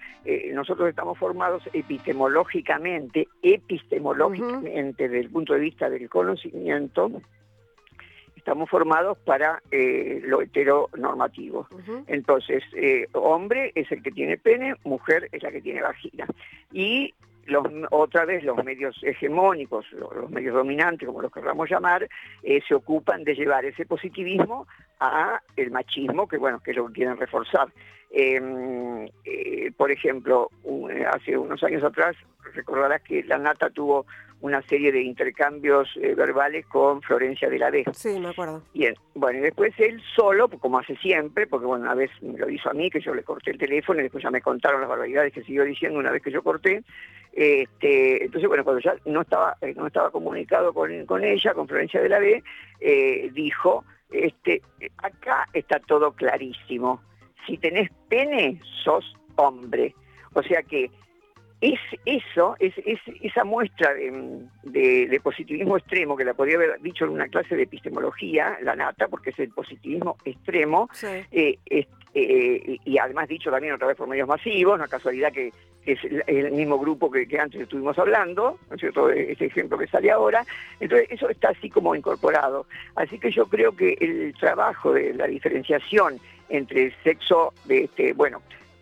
[0.54, 7.12] nosotros estamos formados epistemológicamente, epistemológicamente, desde el punto de vista del conocimiento,
[8.44, 11.66] estamos formados para eh, lo heteronormativo.
[12.08, 16.28] Entonces, eh, hombre es el que tiene pene, mujer es la que tiene vagina.
[16.74, 17.14] Y
[17.46, 22.10] los, otra vez los medios hegemónicos, los, medios dominantes, como los queramos llamar,
[22.44, 24.68] eh, se ocupan de llevar ese positivismo
[25.00, 27.70] a el machismo, que bueno, que es lo que quieren reforzar.
[28.16, 29.08] Em,
[29.76, 30.50] por ejemplo,
[31.12, 32.16] hace unos años atrás,
[32.54, 34.06] recordarás que la Nata tuvo
[34.44, 37.86] una serie de intercambios eh, verbales con Florencia de la D.
[37.94, 38.62] Sí, me acuerdo.
[38.74, 42.50] Bien, bueno, y después él solo, como hace siempre, porque bueno, una vez me lo
[42.50, 44.90] hizo a mí, que yo le corté el teléfono y después ya me contaron las
[44.90, 46.84] barbaridades que siguió diciendo una vez que yo corté.
[47.32, 51.66] Este, entonces, bueno, cuando ya no estaba, eh, no estaba comunicado con, con ella, con
[51.66, 52.44] Florencia de la B,
[52.82, 54.62] eh, dijo, este,
[54.98, 57.02] acá está todo clarísimo.
[57.46, 59.94] Si tenés pene, sos hombre.
[60.34, 60.90] O sea que
[61.64, 62.74] es eso, es,
[63.22, 68.58] esa muestra de, positivismo extremo, que la podría haber dicho en una clase de epistemología,
[68.64, 70.90] la nata, porque es el positivismo extremo,
[71.32, 75.54] eh, eh, y además dicho también otra vez por medios masivos, no casualidad que,
[75.86, 80.12] es el, mismo grupo que, antes estuvimos hablando, ¿no es cierto?, ese ejemplo que sale
[80.12, 80.46] ahora,
[80.82, 82.66] entonces eso está así como incorporado.
[82.96, 86.20] Así que yo creo que el trabajo de la diferenciación
[86.54, 88.42] entre el sexo, de este, bueno,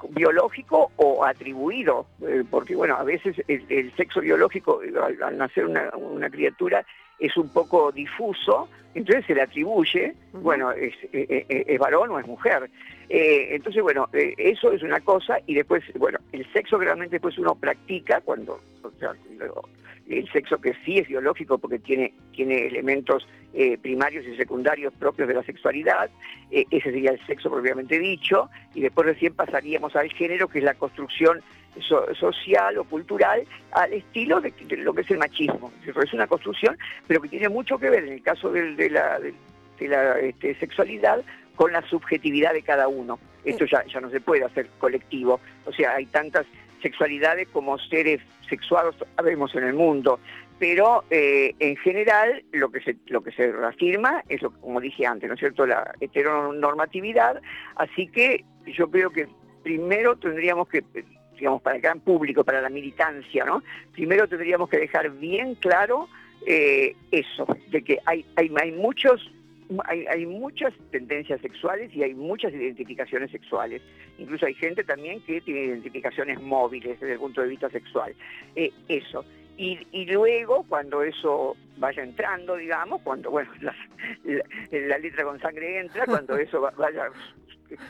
[0.09, 4.81] biológico o atribuido, eh, porque bueno, a veces el, sexo biológico
[5.23, 6.85] al, nacer una, criatura
[7.17, 10.93] es un poco difuso, entonces se le atribuye, bueno, es,
[11.79, 12.69] varón o es mujer.
[13.07, 17.37] Eh, entonces, bueno, eh, eso es una cosa y después, bueno, el sexo realmente después
[17.37, 18.59] uno practica cuando,
[20.09, 25.27] el sexo que sí es biológico porque tiene, tiene elementos eh, primarios y secundarios propios
[25.27, 26.09] de la sexualidad,
[26.49, 30.65] eh, ese sería el sexo propiamente dicho, y después recién pasaríamos al género, que es
[30.65, 31.41] la construcción
[32.19, 35.71] social o cultural al estilo de, lo que es el machismo.
[35.85, 39.87] Es una construcción, pero que tiene mucho que ver en el caso de, la, de,
[39.87, 41.23] la este, sexualidad
[41.55, 43.19] con la subjetividad de cada uno.
[43.45, 45.39] Esto ya, ya no se puede hacer colectivo.
[45.65, 46.45] O sea, hay tantas
[46.81, 50.19] sexualidades como seres sexuados sabemos en el mundo,
[50.59, 55.05] pero eh, en general lo que se lo que se reafirma es lo como dije
[55.05, 57.41] antes, ¿no es cierto?, la heteronormatividad,
[57.75, 59.27] así que yo creo que
[59.63, 60.83] primero tendríamos que
[61.37, 63.63] digamos para el gran público, para la militancia, ¿no?
[63.93, 66.07] Primero tendríamos que dejar bien claro
[66.45, 69.31] eh, eso, de que hay, hay, hay muchos
[69.85, 73.81] hay, muchas tendencias sexuales y hay muchas identificaciones sexuales.
[74.17, 78.13] Incluso hay gente también que tiene identificaciones móviles desde el punto de vista sexual.
[78.55, 79.23] Eh, eso.
[79.57, 83.75] Y, luego, cuando eso vaya entrando, digamos, cuando, bueno, la,
[84.71, 87.09] la letra con sangre entra, cuando eso vaya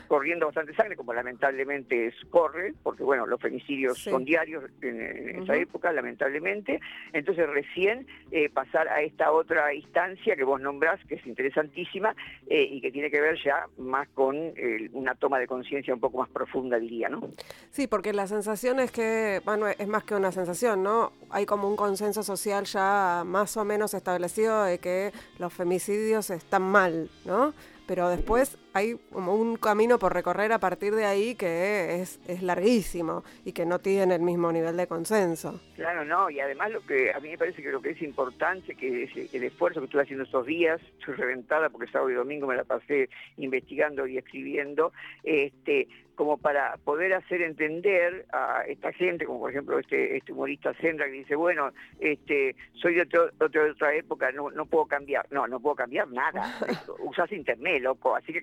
[0.08, 5.56] corriendo bastante sangre, como lamentablemente es, corre, porque bueno, los femicidios son diarios en, esa
[5.56, 6.80] época, lamentablemente.
[7.12, 12.14] Entonces recién eh, pasar a esta otra instancia que vos nombrás, que es interesantísima
[12.48, 14.52] eh, y que tiene que ver ya más con
[14.92, 17.30] una toma de conciencia un poco más profunda, diría, ¿no?
[17.70, 21.12] Sí, porque la sensación es que, bueno, es más que una sensación, ¿no?
[21.30, 26.62] Hay como un consenso social ya más o menos establecido de que los femicidios están
[26.62, 27.52] mal, ¿no?
[27.86, 32.42] pero después hay como un camino por recorrer a partir de ahí que es, es
[32.42, 35.60] larguísimo y que no tiene el mismo nivel de consenso.
[35.76, 38.74] Claro, no, y además lo que a mí me parece que lo que es importante,
[38.74, 42.46] que es el esfuerzo que estuve haciendo estos días, estoy reventada porque sábado y domingo
[42.46, 49.24] me la pasé investigando y escribiendo, este, como para poder hacer entender a esta gente,
[49.24, 53.08] como por ejemplo este, este humorista Sendra que dice, bueno, este, soy de,
[53.40, 55.26] otra época, no, no puedo cambiar.
[55.30, 56.58] No, no puedo cambiar nada.
[57.00, 58.42] Usas internet, loco, así que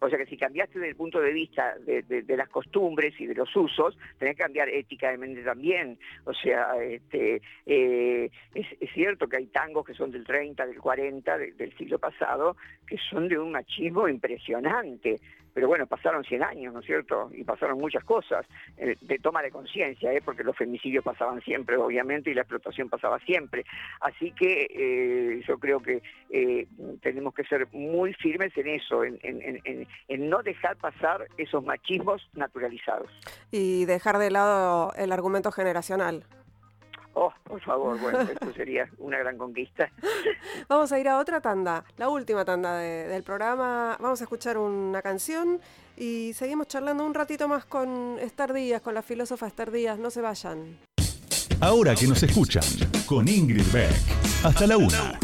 [0.00, 3.34] O sea que si cambiaste desde el punto de vista de, las costumbres y de
[3.34, 5.98] los usos, tenés que cambiar éticamente también.
[6.24, 11.38] O sea, este, eh, es, cierto que hay tangos que son del 30, del 40,
[11.38, 15.16] del siglo pasado, que son de un machismo impresionante
[15.56, 17.30] pero bueno, pasaron 100 años, ¿no es cierto?
[17.32, 18.44] Y pasaron muchas cosas
[18.76, 20.20] eh, de toma de conciencia, ¿eh?
[20.22, 23.64] porque los femicidios pasaban siempre, obviamente, y la explotación pasaba siempre.
[24.02, 26.02] Así que eh, yo creo que
[27.00, 33.08] tenemos que ser muy firmes en eso, en no dejar pasar esos machismos naturalizados.
[33.50, 36.24] Y dejar de lado el argumento generacional.
[37.18, 39.90] Oh, por favor, bueno, esto sería una gran conquista.
[40.68, 43.96] Vamos a ir a otra tanda, la última tanda del programa.
[43.98, 45.58] Vamos a escuchar una canción
[45.96, 49.98] y seguimos charlando un ratito más con Esther Díaz, con la filósofa Esther Díaz.
[49.98, 50.78] No se vayan.
[51.62, 52.64] Ahora que nos escuchan,
[53.06, 53.96] con Ingrid Beck.
[54.44, 55.18] Hasta la una.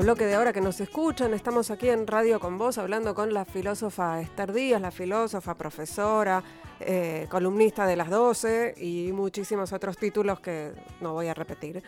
[0.00, 1.34] Bloque de ahora que nos escuchan.
[1.34, 6.42] Estamos aquí en Radio con Vos hablando con la filósofa Esther Díaz, la filósofa, profesora,
[6.80, 10.72] eh, columnista de las 12 y muchísimos otros títulos que
[11.02, 11.82] no voy a repetir,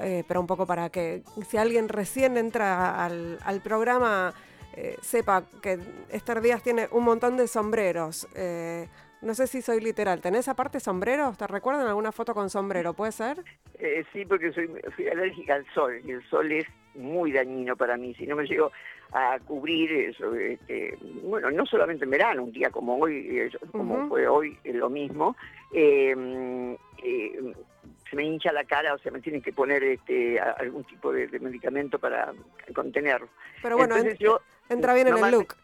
[0.00, 4.32] eh, pero un poco para que si alguien recién entra al, programa
[4.74, 8.26] eh, sepa que Esther Díaz tiene un montón de sombreros.
[9.20, 10.20] No sé si soy literal.
[10.20, 11.36] ¿Tenés aparte sombreros?
[11.36, 12.94] ¿Te recuerdan alguna foto con sombrero?
[12.94, 13.44] ¿Puede ser?
[14.12, 16.66] sí, porque soy, soy alérgica al sol y el sol es
[16.98, 18.70] muy dañino para mí, si no me llego
[19.12, 24.08] a cubrir eso, este, bueno, no solamente en verano, un día como hoy, eh, como
[24.08, 25.36] fue hoy, es lo mismo,
[25.72, 27.54] em, eh,
[28.10, 31.28] se me hincha la cara, o sea, me tienen que poner este, algún tipo de,
[31.40, 32.32] medicamento para
[32.74, 33.28] contenerlo.
[33.62, 35.54] Pero bueno, yo, entra bien en el look.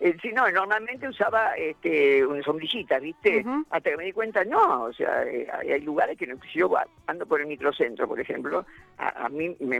[0.00, 3.44] Eh, sí, no, normalmente usaba este, una sombrillita, ¿viste?
[3.68, 6.72] Hasta que me di cuenta, no, o sea, eh, hay lugares que no, si yo
[7.06, 8.64] ando por el microcentro, por ejemplo,
[8.96, 9.78] a, mí me,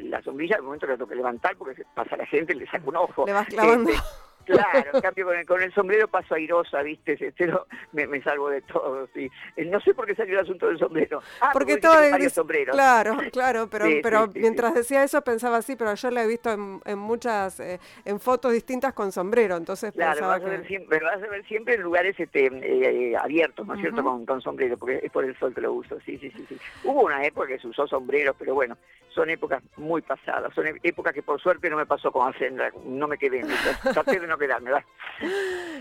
[0.00, 2.96] la sombrilla al momento la tengo que levantar porque pasa la gente, le saco un
[2.96, 3.24] ojo.
[3.24, 3.88] Le vas clavando.
[3.90, 4.02] Este,
[4.46, 7.16] Claro, en cambio con el, sombrero paso airosa, ¿viste?
[7.38, 9.28] Pero me, me salvo de todo, sí.
[9.56, 11.20] Eh, no sé por qué salió el asunto del sombrero.
[11.40, 12.74] Ah, porque, todo varios sombreros.
[12.74, 16.98] Claro, claro, pero, pero mientras decía eso pensaba así, pero yo la he visto en,
[16.98, 21.26] muchas, eh, en fotos distintas con sombrero, entonces claro, vas a ver siempre, vas a
[21.26, 24.02] ver siempre en lugares este, eh, abiertos, ¿no es cierto?
[24.02, 26.58] Con, con, sombrero, porque es por el sol que lo uso, sí, sí, sí, sí.
[26.84, 28.76] Hubo una época que se usó sombrero, pero bueno,
[29.16, 33.08] son épocas muy pasadas, son épocas que por suerte no me pasó con Ascendra, no
[33.08, 33.42] me quedé,
[33.82, 34.84] traté de no ¿verdad?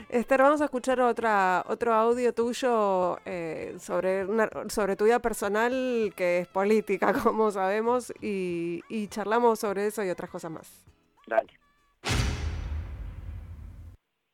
[0.09, 6.13] Esther, vamos a escuchar otra, otro audio tuyo eh, sobre, una, sobre tu vida personal
[6.15, 10.85] que es política, como sabemos, y, y charlamos sobre eso y otras cosas más.
[11.27, 11.64] Dale.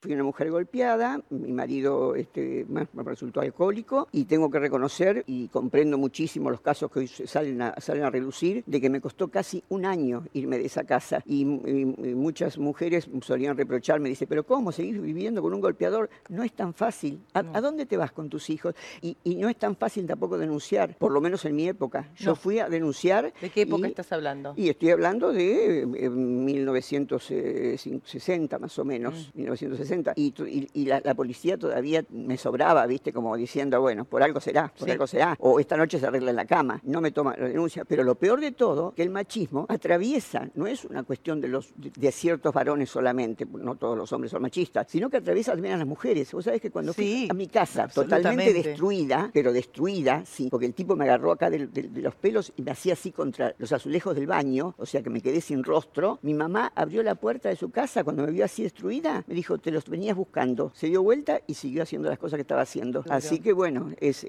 [0.01, 5.47] Fui una mujer golpeada, mi marido este, me resultó alcohólico y tengo que reconocer, y
[5.49, 9.27] comprendo muchísimo los casos que hoy salen a, salen a relucir, de que me costó
[9.27, 11.21] casi un año irme de esa casa.
[11.27, 16.09] Y, muchas mujeres solían reprocharme, dice, pero ¿cómo seguir viviendo con un golpeador?
[16.29, 17.21] No es tan fácil.
[17.33, 18.73] ¿A, dónde te vas con tus hijos?
[19.03, 22.09] Y, no es tan fácil tampoco denunciar, por lo menos en mi época.
[22.15, 23.31] Yo fui a denunciar.
[23.39, 24.55] ¿De qué época estás hablando?
[24.57, 32.37] Y estoy hablando de 1960 eh, más o menos, 1960 y, la, policía todavía me
[32.37, 33.11] sobraba, ¿viste?
[33.11, 36.35] Como diciendo, bueno, por algo será, por algo será, o esta noche se arregla en
[36.35, 37.85] la cama, no me toma la denuncia.
[37.85, 41.73] Pero lo peor de todo, que el machismo atraviesa, no es una cuestión de, los,
[41.75, 45.77] de, ciertos varones solamente, no todos los hombres son machistas, sino que atraviesa también a
[45.77, 46.31] las mujeres.
[46.31, 50.73] Vos sabés que cuando fui a mi casa, totalmente destruida, pero destruida, sí, porque el
[50.73, 54.15] tipo me agarró acá de, de los pelos y me hacía así contra los azulejos
[54.15, 57.55] del baño, o sea que me quedé sin rostro, mi mamá abrió la puerta de
[57.55, 60.71] su casa cuando me vio así destruida, me dijo, te los venías buscando.
[60.75, 63.03] Se dio vuelta y siguió haciendo las cosas que estaba haciendo.
[63.09, 64.23] Así que bueno, es,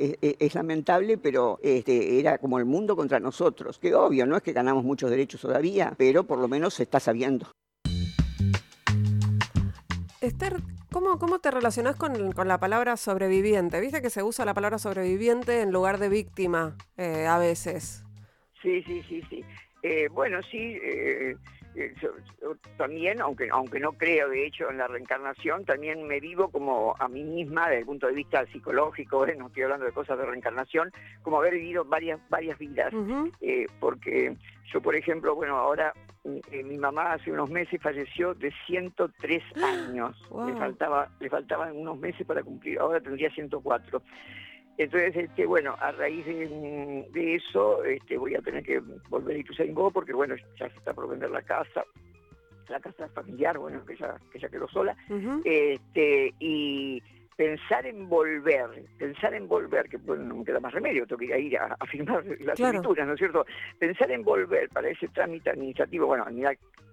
[0.55, 3.79] lamentable, pero este, era como el mundo contra nosotros.
[3.79, 7.01] Que obvio, no es que ganamos muchos derechos todavía, pero por lo menos se está
[7.01, 7.47] sabiendo.
[10.21, 10.57] Esther,
[10.91, 13.81] ¿cómo, cómo te relacionás con, la palabra sobreviviente?
[13.81, 18.05] Viste que se usa la palabra sobreviviente en lugar de víctima eh, a veces.
[18.63, 19.45] Sí, sí, sí, sí.
[19.83, 21.35] Eh, bueno, sí, eh,
[21.75, 21.95] eh,
[22.77, 27.09] también, aunque, aunque no creo de hecho en la reencarnación, también me vivo como a
[27.09, 30.93] mí misma desde el punto de vista psicológico, no estoy hablando de cosas de reencarnación,
[31.23, 32.93] como haber vivido varias, varias vidas.
[33.81, 34.37] porque
[34.73, 35.93] yo, por ejemplo, bueno, ahora
[36.25, 40.17] mi mamá hace unos meses falleció de 103 años.
[40.47, 44.03] Le, faltaba, le faltaban unos meses para cumplir, ahora tendría 104.
[44.79, 49.91] Entonces, este, bueno, a raíz de, eso este, voy a tener que volver a Ituzaingó
[49.91, 51.85] porque, bueno, ya se está por vender la casa,
[52.69, 54.97] la casa familiar, bueno, que ya, que ya quedó sola.
[55.45, 57.03] este, y
[57.37, 61.41] pensar en volver, pensar en volver, que bueno, no me queda más remedio, tengo que
[61.41, 63.47] ir a, firmar las escrituras, ¿no es cierto?
[63.79, 66.25] Pensar en volver para ese trámite administrativo, bueno,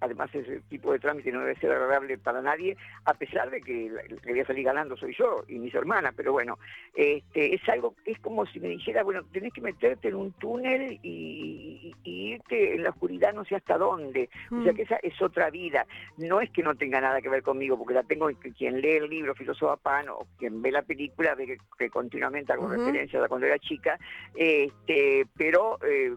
[0.02, 3.88] además ese tipo de trámite no debe ser agradable para nadie, a pesar de que
[3.88, 6.58] el que voy a salir ganando soy yo y mis hermanas, pero bueno,
[6.96, 11.00] este, es algo, es como si me dijera, bueno, tenés que meterte en un túnel
[11.04, 14.76] y, irte en la oscuridad no sé hasta dónde, o sea mm.
[14.76, 15.86] que esa es otra vida,
[16.18, 19.10] no es que no tenga nada que ver conmigo, porque la tengo quien lee el
[19.10, 23.48] libro Filósofo Pan o quien ve la película ve que, continuamente hago referencias a cuando
[23.48, 24.00] era chica,
[24.36, 26.16] este, pero eh,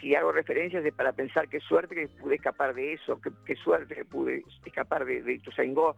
[0.00, 3.94] si hago referencias es para pensar qué suerte que pude escapar de eso, qué, suerte
[3.94, 5.96] que pude escapar de, de Ituzaingó,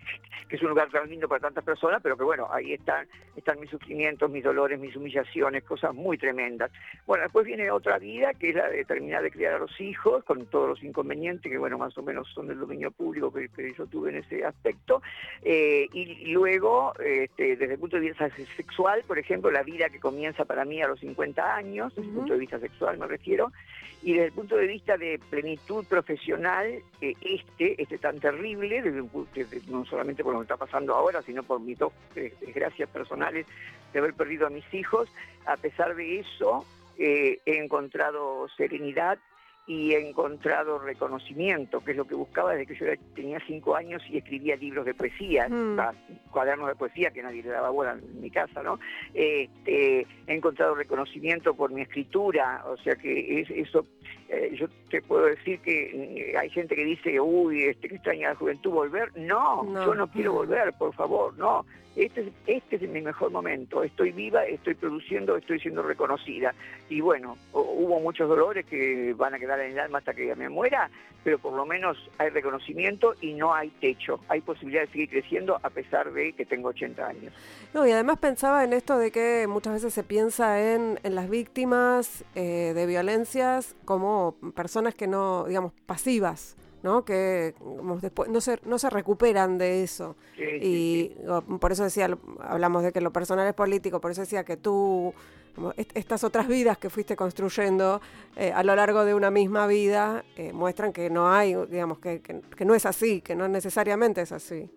[0.48, 3.60] que es un lugar tan lindo para tantas personas, pero que bueno, ahí están, están
[3.60, 6.70] mis sufrimientos, mis dolores, mis humillaciones, cosas muy tremendas.
[7.06, 10.24] Bueno, después viene otra vida, que es la de terminar de criar a los hijos,
[10.24, 13.86] con todos los inconvenientes, que bueno, más o menos son del dominio público que, yo
[13.86, 15.02] tuve en ese aspecto.
[15.42, 20.00] Eh, y luego, este, desde el punto de vista sexual, por ejemplo, la vida que
[20.00, 23.37] comienza para mí a los 50 años, desde el punto de vista sexual me refiero,
[24.02, 26.66] y desde el punto de vista de plenitud profesional,
[27.00, 28.80] eh, este, este tan terrible,
[29.66, 33.46] no solamente por lo que está pasando ahora, sino por mis dos eh, desgracias personales
[33.92, 35.08] de haber perdido a mis hijos,
[35.46, 36.64] a pesar de eso,
[36.98, 39.18] eh, he encontrado serenidad
[39.68, 44.02] y he encontrado reconocimiento, que es lo que buscaba desde que yo tenía cinco años
[44.08, 45.78] y escribía libros de poesía, mm.
[46.30, 48.80] cuadernos de poesía que nadie le daba bola en mi casa, ¿no?
[49.12, 53.84] Este, he encontrado reconocimiento por mi escritura, o sea que eso,
[54.30, 58.30] eh, yo te puedo decir que eh, hay gente que dice, uy, este, que extraña
[58.30, 59.14] la juventud volver.
[59.18, 61.66] No, no, yo no quiero volver, por favor, no.
[61.98, 66.54] Este, este es mi mejor momento, estoy viva, estoy produciendo, estoy siendo reconocida.
[66.88, 70.48] Y bueno, hubo muchos dolores que van a quedar en el alma hasta que me
[70.48, 70.88] muera,
[71.24, 74.20] pero por lo menos hay reconocimiento y no hay techo.
[74.28, 77.32] Hay posibilidad de seguir creciendo a pesar de que tengo 80 años.
[77.74, 82.24] No, y además pensaba en esto de que muchas veces se piensa en, las víctimas
[82.36, 86.56] eh, de violencias como personas que no, digamos, pasivas.
[86.82, 87.04] ¿No?
[87.04, 87.54] que
[88.00, 90.16] después no se, no se recuperan de eso.
[90.36, 91.12] y
[91.60, 92.08] por eso decía,
[92.40, 95.14] hablamos de que lo personal es político, por eso decía que tú
[95.94, 98.00] estas otras vidas que fuiste construyendo
[98.36, 102.20] eh, a lo largo de una misma vida eh, muestran que no hay, digamos, que,
[102.20, 104.70] que, no es así, que no necesariamente es así.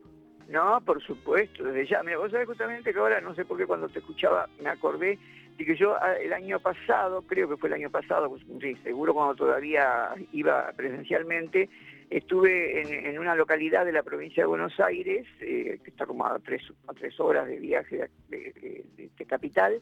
[0.48, 2.04] No, por supuesto, desde ya.
[2.04, 5.18] Mira, vos sabés justamente que ahora, no sé por qué cuando te escuchaba me acordé
[5.62, 8.44] de que yo ah, el año pasado, creo que fue el año pasado, pues,
[8.84, 11.70] seguro cuando todavía iba presencialmente,
[12.12, 16.38] estuve en, una localidad de la provincia de Buenos Aires, eh, que está como a
[16.40, 19.80] tres, a tres horas de viaje de, capital,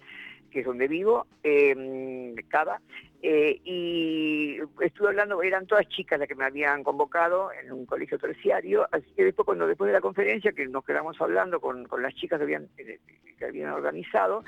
[0.52, 2.80] que es donde vivo, eh, Cava,
[3.22, 8.88] y estuve hablando, eran todas chicas las que me habían convocado en un colegio terciario,
[8.92, 12.38] así que después cuando después de la conferencia, que nos quedamos hablando con, las chicas
[12.38, 13.00] que habían, eh,
[13.38, 14.44] que habían organizado,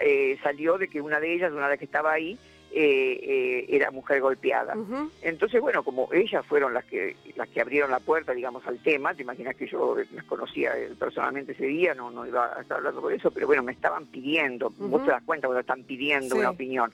[0.00, 2.38] eh, salió de que una de ellas, una de las que estaba ahí,
[2.72, 4.74] eh, eh, era mujer golpeada.
[5.22, 9.14] Entonces, bueno, como ellas fueron las que las que abrieron la puerta, digamos, al tema,
[9.14, 12.78] te imaginas que yo las conocía eh, personalmente ese día, no, no iba a estar
[12.78, 16.36] hablando por eso, pero bueno, me estaban pidiendo, vos te das cuenta cuando están pidiendo
[16.36, 16.92] una opinión.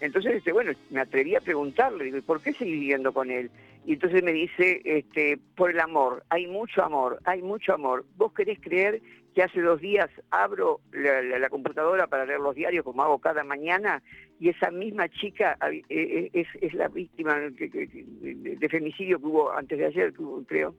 [0.00, 3.50] Entonces, este, bueno, me atreví a preguntarle, digo, ¿y por qué seguís viviendo con él?
[3.86, 8.04] Y entonces me dice, este, por el amor, hay mucho amor, hay mucho amor.
[8.16, 9.00] ¿Vos querés creer
[9.34, 14.02] que hace dos días abro la, computadora para leer los diarios como hago cada mañana
[14.38, 19.86] y esa misma chica eh, eh, es, la víctima de, femicidio que hubo antes de
[19.86, 20.12] ayer,
[20.46, 20.74] creo.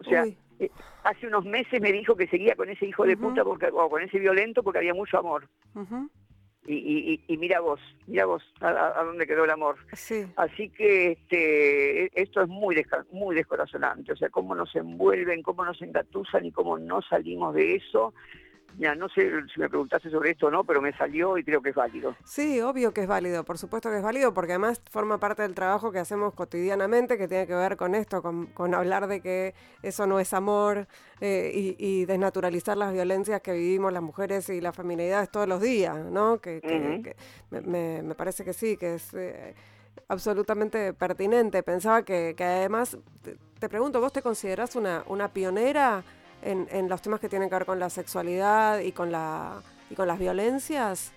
[0.00, 0.24] O sea,
[0.58, 0.70] eh,
[1.04, 4.02] hace unos meses me dijo que seguía con ese hijo de puta porque, o con
[4.02, 5.46] ese violento porque había mucho amor.
[6.66, 9.76] Y, y, mira vos, mira vos a, dónde quedó el amor.
[10.36, 15.80] Así que este, esto es muy, muy descorazonante, o sea, cómo nos envuelven, cómo nos
[15.80, 18.12] engatusan y cómo no salimos de eso
[18.78, 21.62] ya no sé si me preguntaste sobre esto o no, pero me salió y creo
[21.62, 22.16] que es válido.
[22.24, 25.54] Sí, obvio que es válido, por supuesto que es válido, porque además forma parte del
[25.54, 30.06] trabajo que hacemos cotidianamente, que tiene que ver con esto, con, hablar de que eso
[30.06, 30.86] no es amor
[31.20, 35.96] eh, y, desnaturalizar las violencias que vivimos las mujeres y las feminidades todos los días,
[35.96, 36.40] ¿no?
[36.40, 37.16] Que,
[37.50, 39.14] me, parece que sí, que es...
[39.14, 39.54] Eh,
[40.08, 41.62] absolutamente pertinente.
[41.62, 42.98] Pensaba que, además,
[43.58, 46.02] te, pregunto, ¿vos te considerás una, una pionera
[46.42, 49.94] en, en, los temas que tienen que ver con la sexualidad y con, la, y
[49.94, 51.12] con las violencias?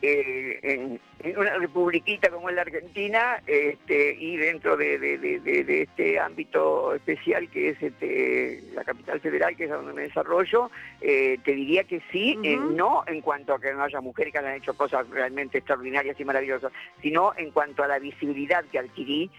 [0.00, 1.00] Eh, en,
[1.36, 7.82] una republiquita como es la Argentina este, y dentro de, este ámbito especial que es
[7.82, 10.70] este, la capital federal, que es donde me desarrollo,
[11.00, 14.38] eh, te diría que sí, eh, no en cuanto a que no haya mujeres que
[14.38, 16.70] hayan hecho cosas realmente extraordinarias y maravillosas,
[17.02, 19.30] sino en cuanto a la visibilidad que adquirí,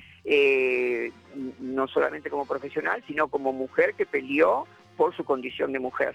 [1.59, 4.67] no solamente como profesional, sino como mujer que peleó
[4.99, 6.13] por su condición de mujer.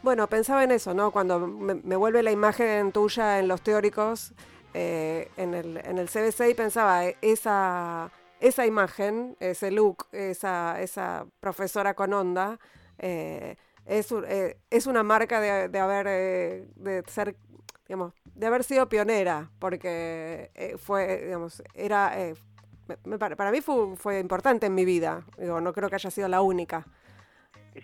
[0.00, 1.10] Bueno, pensaba en eso, ¿no?
[1.10, 4.32] Cuando me, vuelve la imagen tuya en los teóricos,
[4.74, 10.80] eh, en, el, en el CBC, y pensaba, eh, esa, esa imagen, ese look, esa,
[10.80, 12.60] esa profesora con onda,
[12.98, 14.14] eh, es,
[14.70, 16.06] es una marca de, de haber,
[16.76, 17.34] de ser,
[17.88, 22.14] digamos, de haber sido pionera, porque fue, digamos, era,
[23.18, 26.40] para mí fue, fue importante en mi vida, digo, no creo que haya sido la
[26.40, 26.86] única.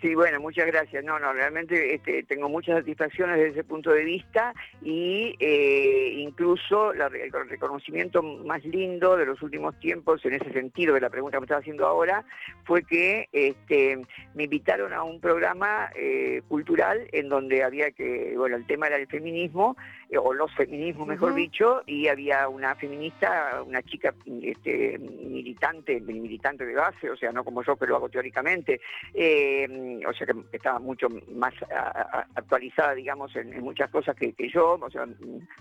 [0.01, 1.03] Sí, bueno, muchas gracias.
[1.03, 6.93] No, no, realmente este, tengo muchas satisfacciones desde ese punto de vista y eh, incluso
[6.93, 11.41] el reconocimiento más lindo de los últimos tiempos en ese sentido de la pregunta que
[11.41, 12.25] me estaba haciendo ahora
[12.63, 14.01] fue que este,
[14.33, 18.95] me invitaron a un programa eh, cultural en donde había que, bueno, el tema era
[18.95, 19.77] el feminismo
[20.17, 26.75] o los feminismos, mejor dicho, y había una feminista, una chica este, militante, militante de
[26.75, 28.81] base, o sea, no como yo, pero lo hago teóricamente.
[29.13, 31.53] Mm, o sea que estaba mucho más
[32.35, 35.07] actualizada, digamos, en, muchas cosas que, yo, o sea,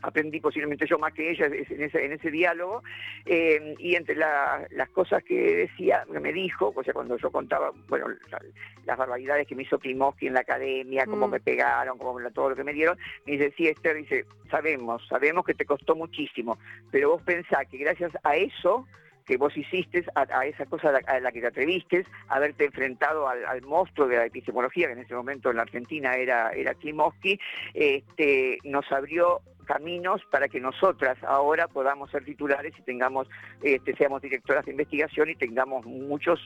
[0.02, 2.82] aprendí posiblemente yo más que ella en ese, en ese diálogo,
[3.24, 7.72] eh, y entre las cosas que decía, que me dijo, o sea, cuando yo contaba,
[7.88, 8.06] bueno,
[8.84, 11.30] las barbaridades que me hizo Klimovsky en la academia, cómo mm.
[11.30, 15.44] me pegaron, cómo todo lo que me dieron, me dice, sí, Esther, dice, sabemos, sabemos
[15.44, 16.58] que te costó muchísimo,
[16.90, 18.86] pero vos pensás que gracias a eso,
[19.24, 24.08] que vos hiciste, a, esa cosa a la, que te atreviste, haberte enfrentado al, monstruo
[24.08, 27.38] de la epistemología, que en ese momento en la Argentina era, era Klimovsky,
[27.74, 33.28] este, nos abrió caminos para que nosotras ahora podamos ser titulares y tengamos,
[33.62, 36.40] este, seamos directoras de investigación y tengamos muchos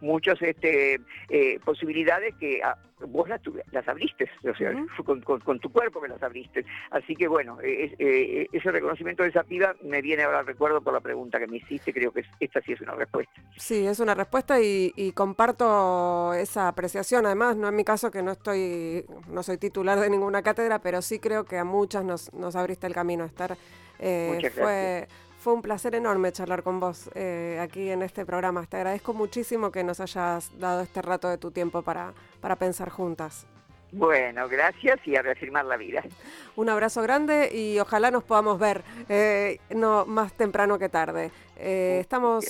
[0.00, 3.40] muchas este, eh, posibilidades que ah, vos las,
[3.72, 4.72] las abriste, o sea,
[5.04, 6.64] con, tu cuerpo que las abriste.
[6.90, 10.92] Así que bueno, eh, ese reconocimiento de esa piba me viene ahora al recuerdo por
[10.92, 13.32] la pregunta que me hiciste, creo que esta sí es una respuesta.
[13.56, 18.32] Sí, es una respuesta y, comparto esa apreciación, además, no en mi caso que no
[18.32, 22.56] estoy, no soy titular de ninguna cátedra, pero sí creo que a muchas nos, nos
[22.56, 23.56] abriste el camino a estar.
[23.98, 24.64] Eh, Muchas gracias.
[24.64, 28.66] Fue, fue un placer enorme charlar con vos eh, aquí en este programa.
[28.66, 32.88] Te agradezco muchísimo que nos hayas dado este rato de tu tiempo para, para pensar
[32.88, 33.46] juntas.
[33.92, 36.02] Bueno, gracias y a reafirmar la vida.
[36.56, 41.30] Un abrazo grande y ojalá nos podamos ver eh, no más temprano que tarde.
[41.56, 42.46] Eh, estamos,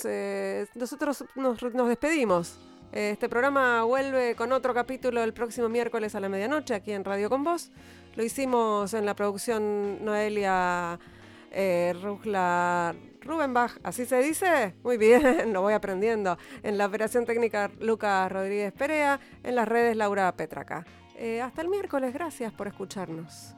[0.73, 2.59] nosotros nos, nos despedimos.
[2.91, 7.29] Este programa vuelve con otro capítulo el próximo miércoles a la medianoche aquí en Radio
[7.29, 7.69] Con Vos.
[8.15, 10.97] Lo hicimos en la producción Noelia
[11.51, 11.93] eh,
[13.21, 14.75] Rubenbach, ¿así se dice?
[14.83, 15.21] Muy bien,
[15.53, 16.37] lo voy aprendiendo.
[16.63, 20.85] En la operación técnica Lucas Rodríguez Perea, en las redes Laura Petraca.
[21.15, 23.55] Eh, hasta el miércoles, gracias por escucharnos.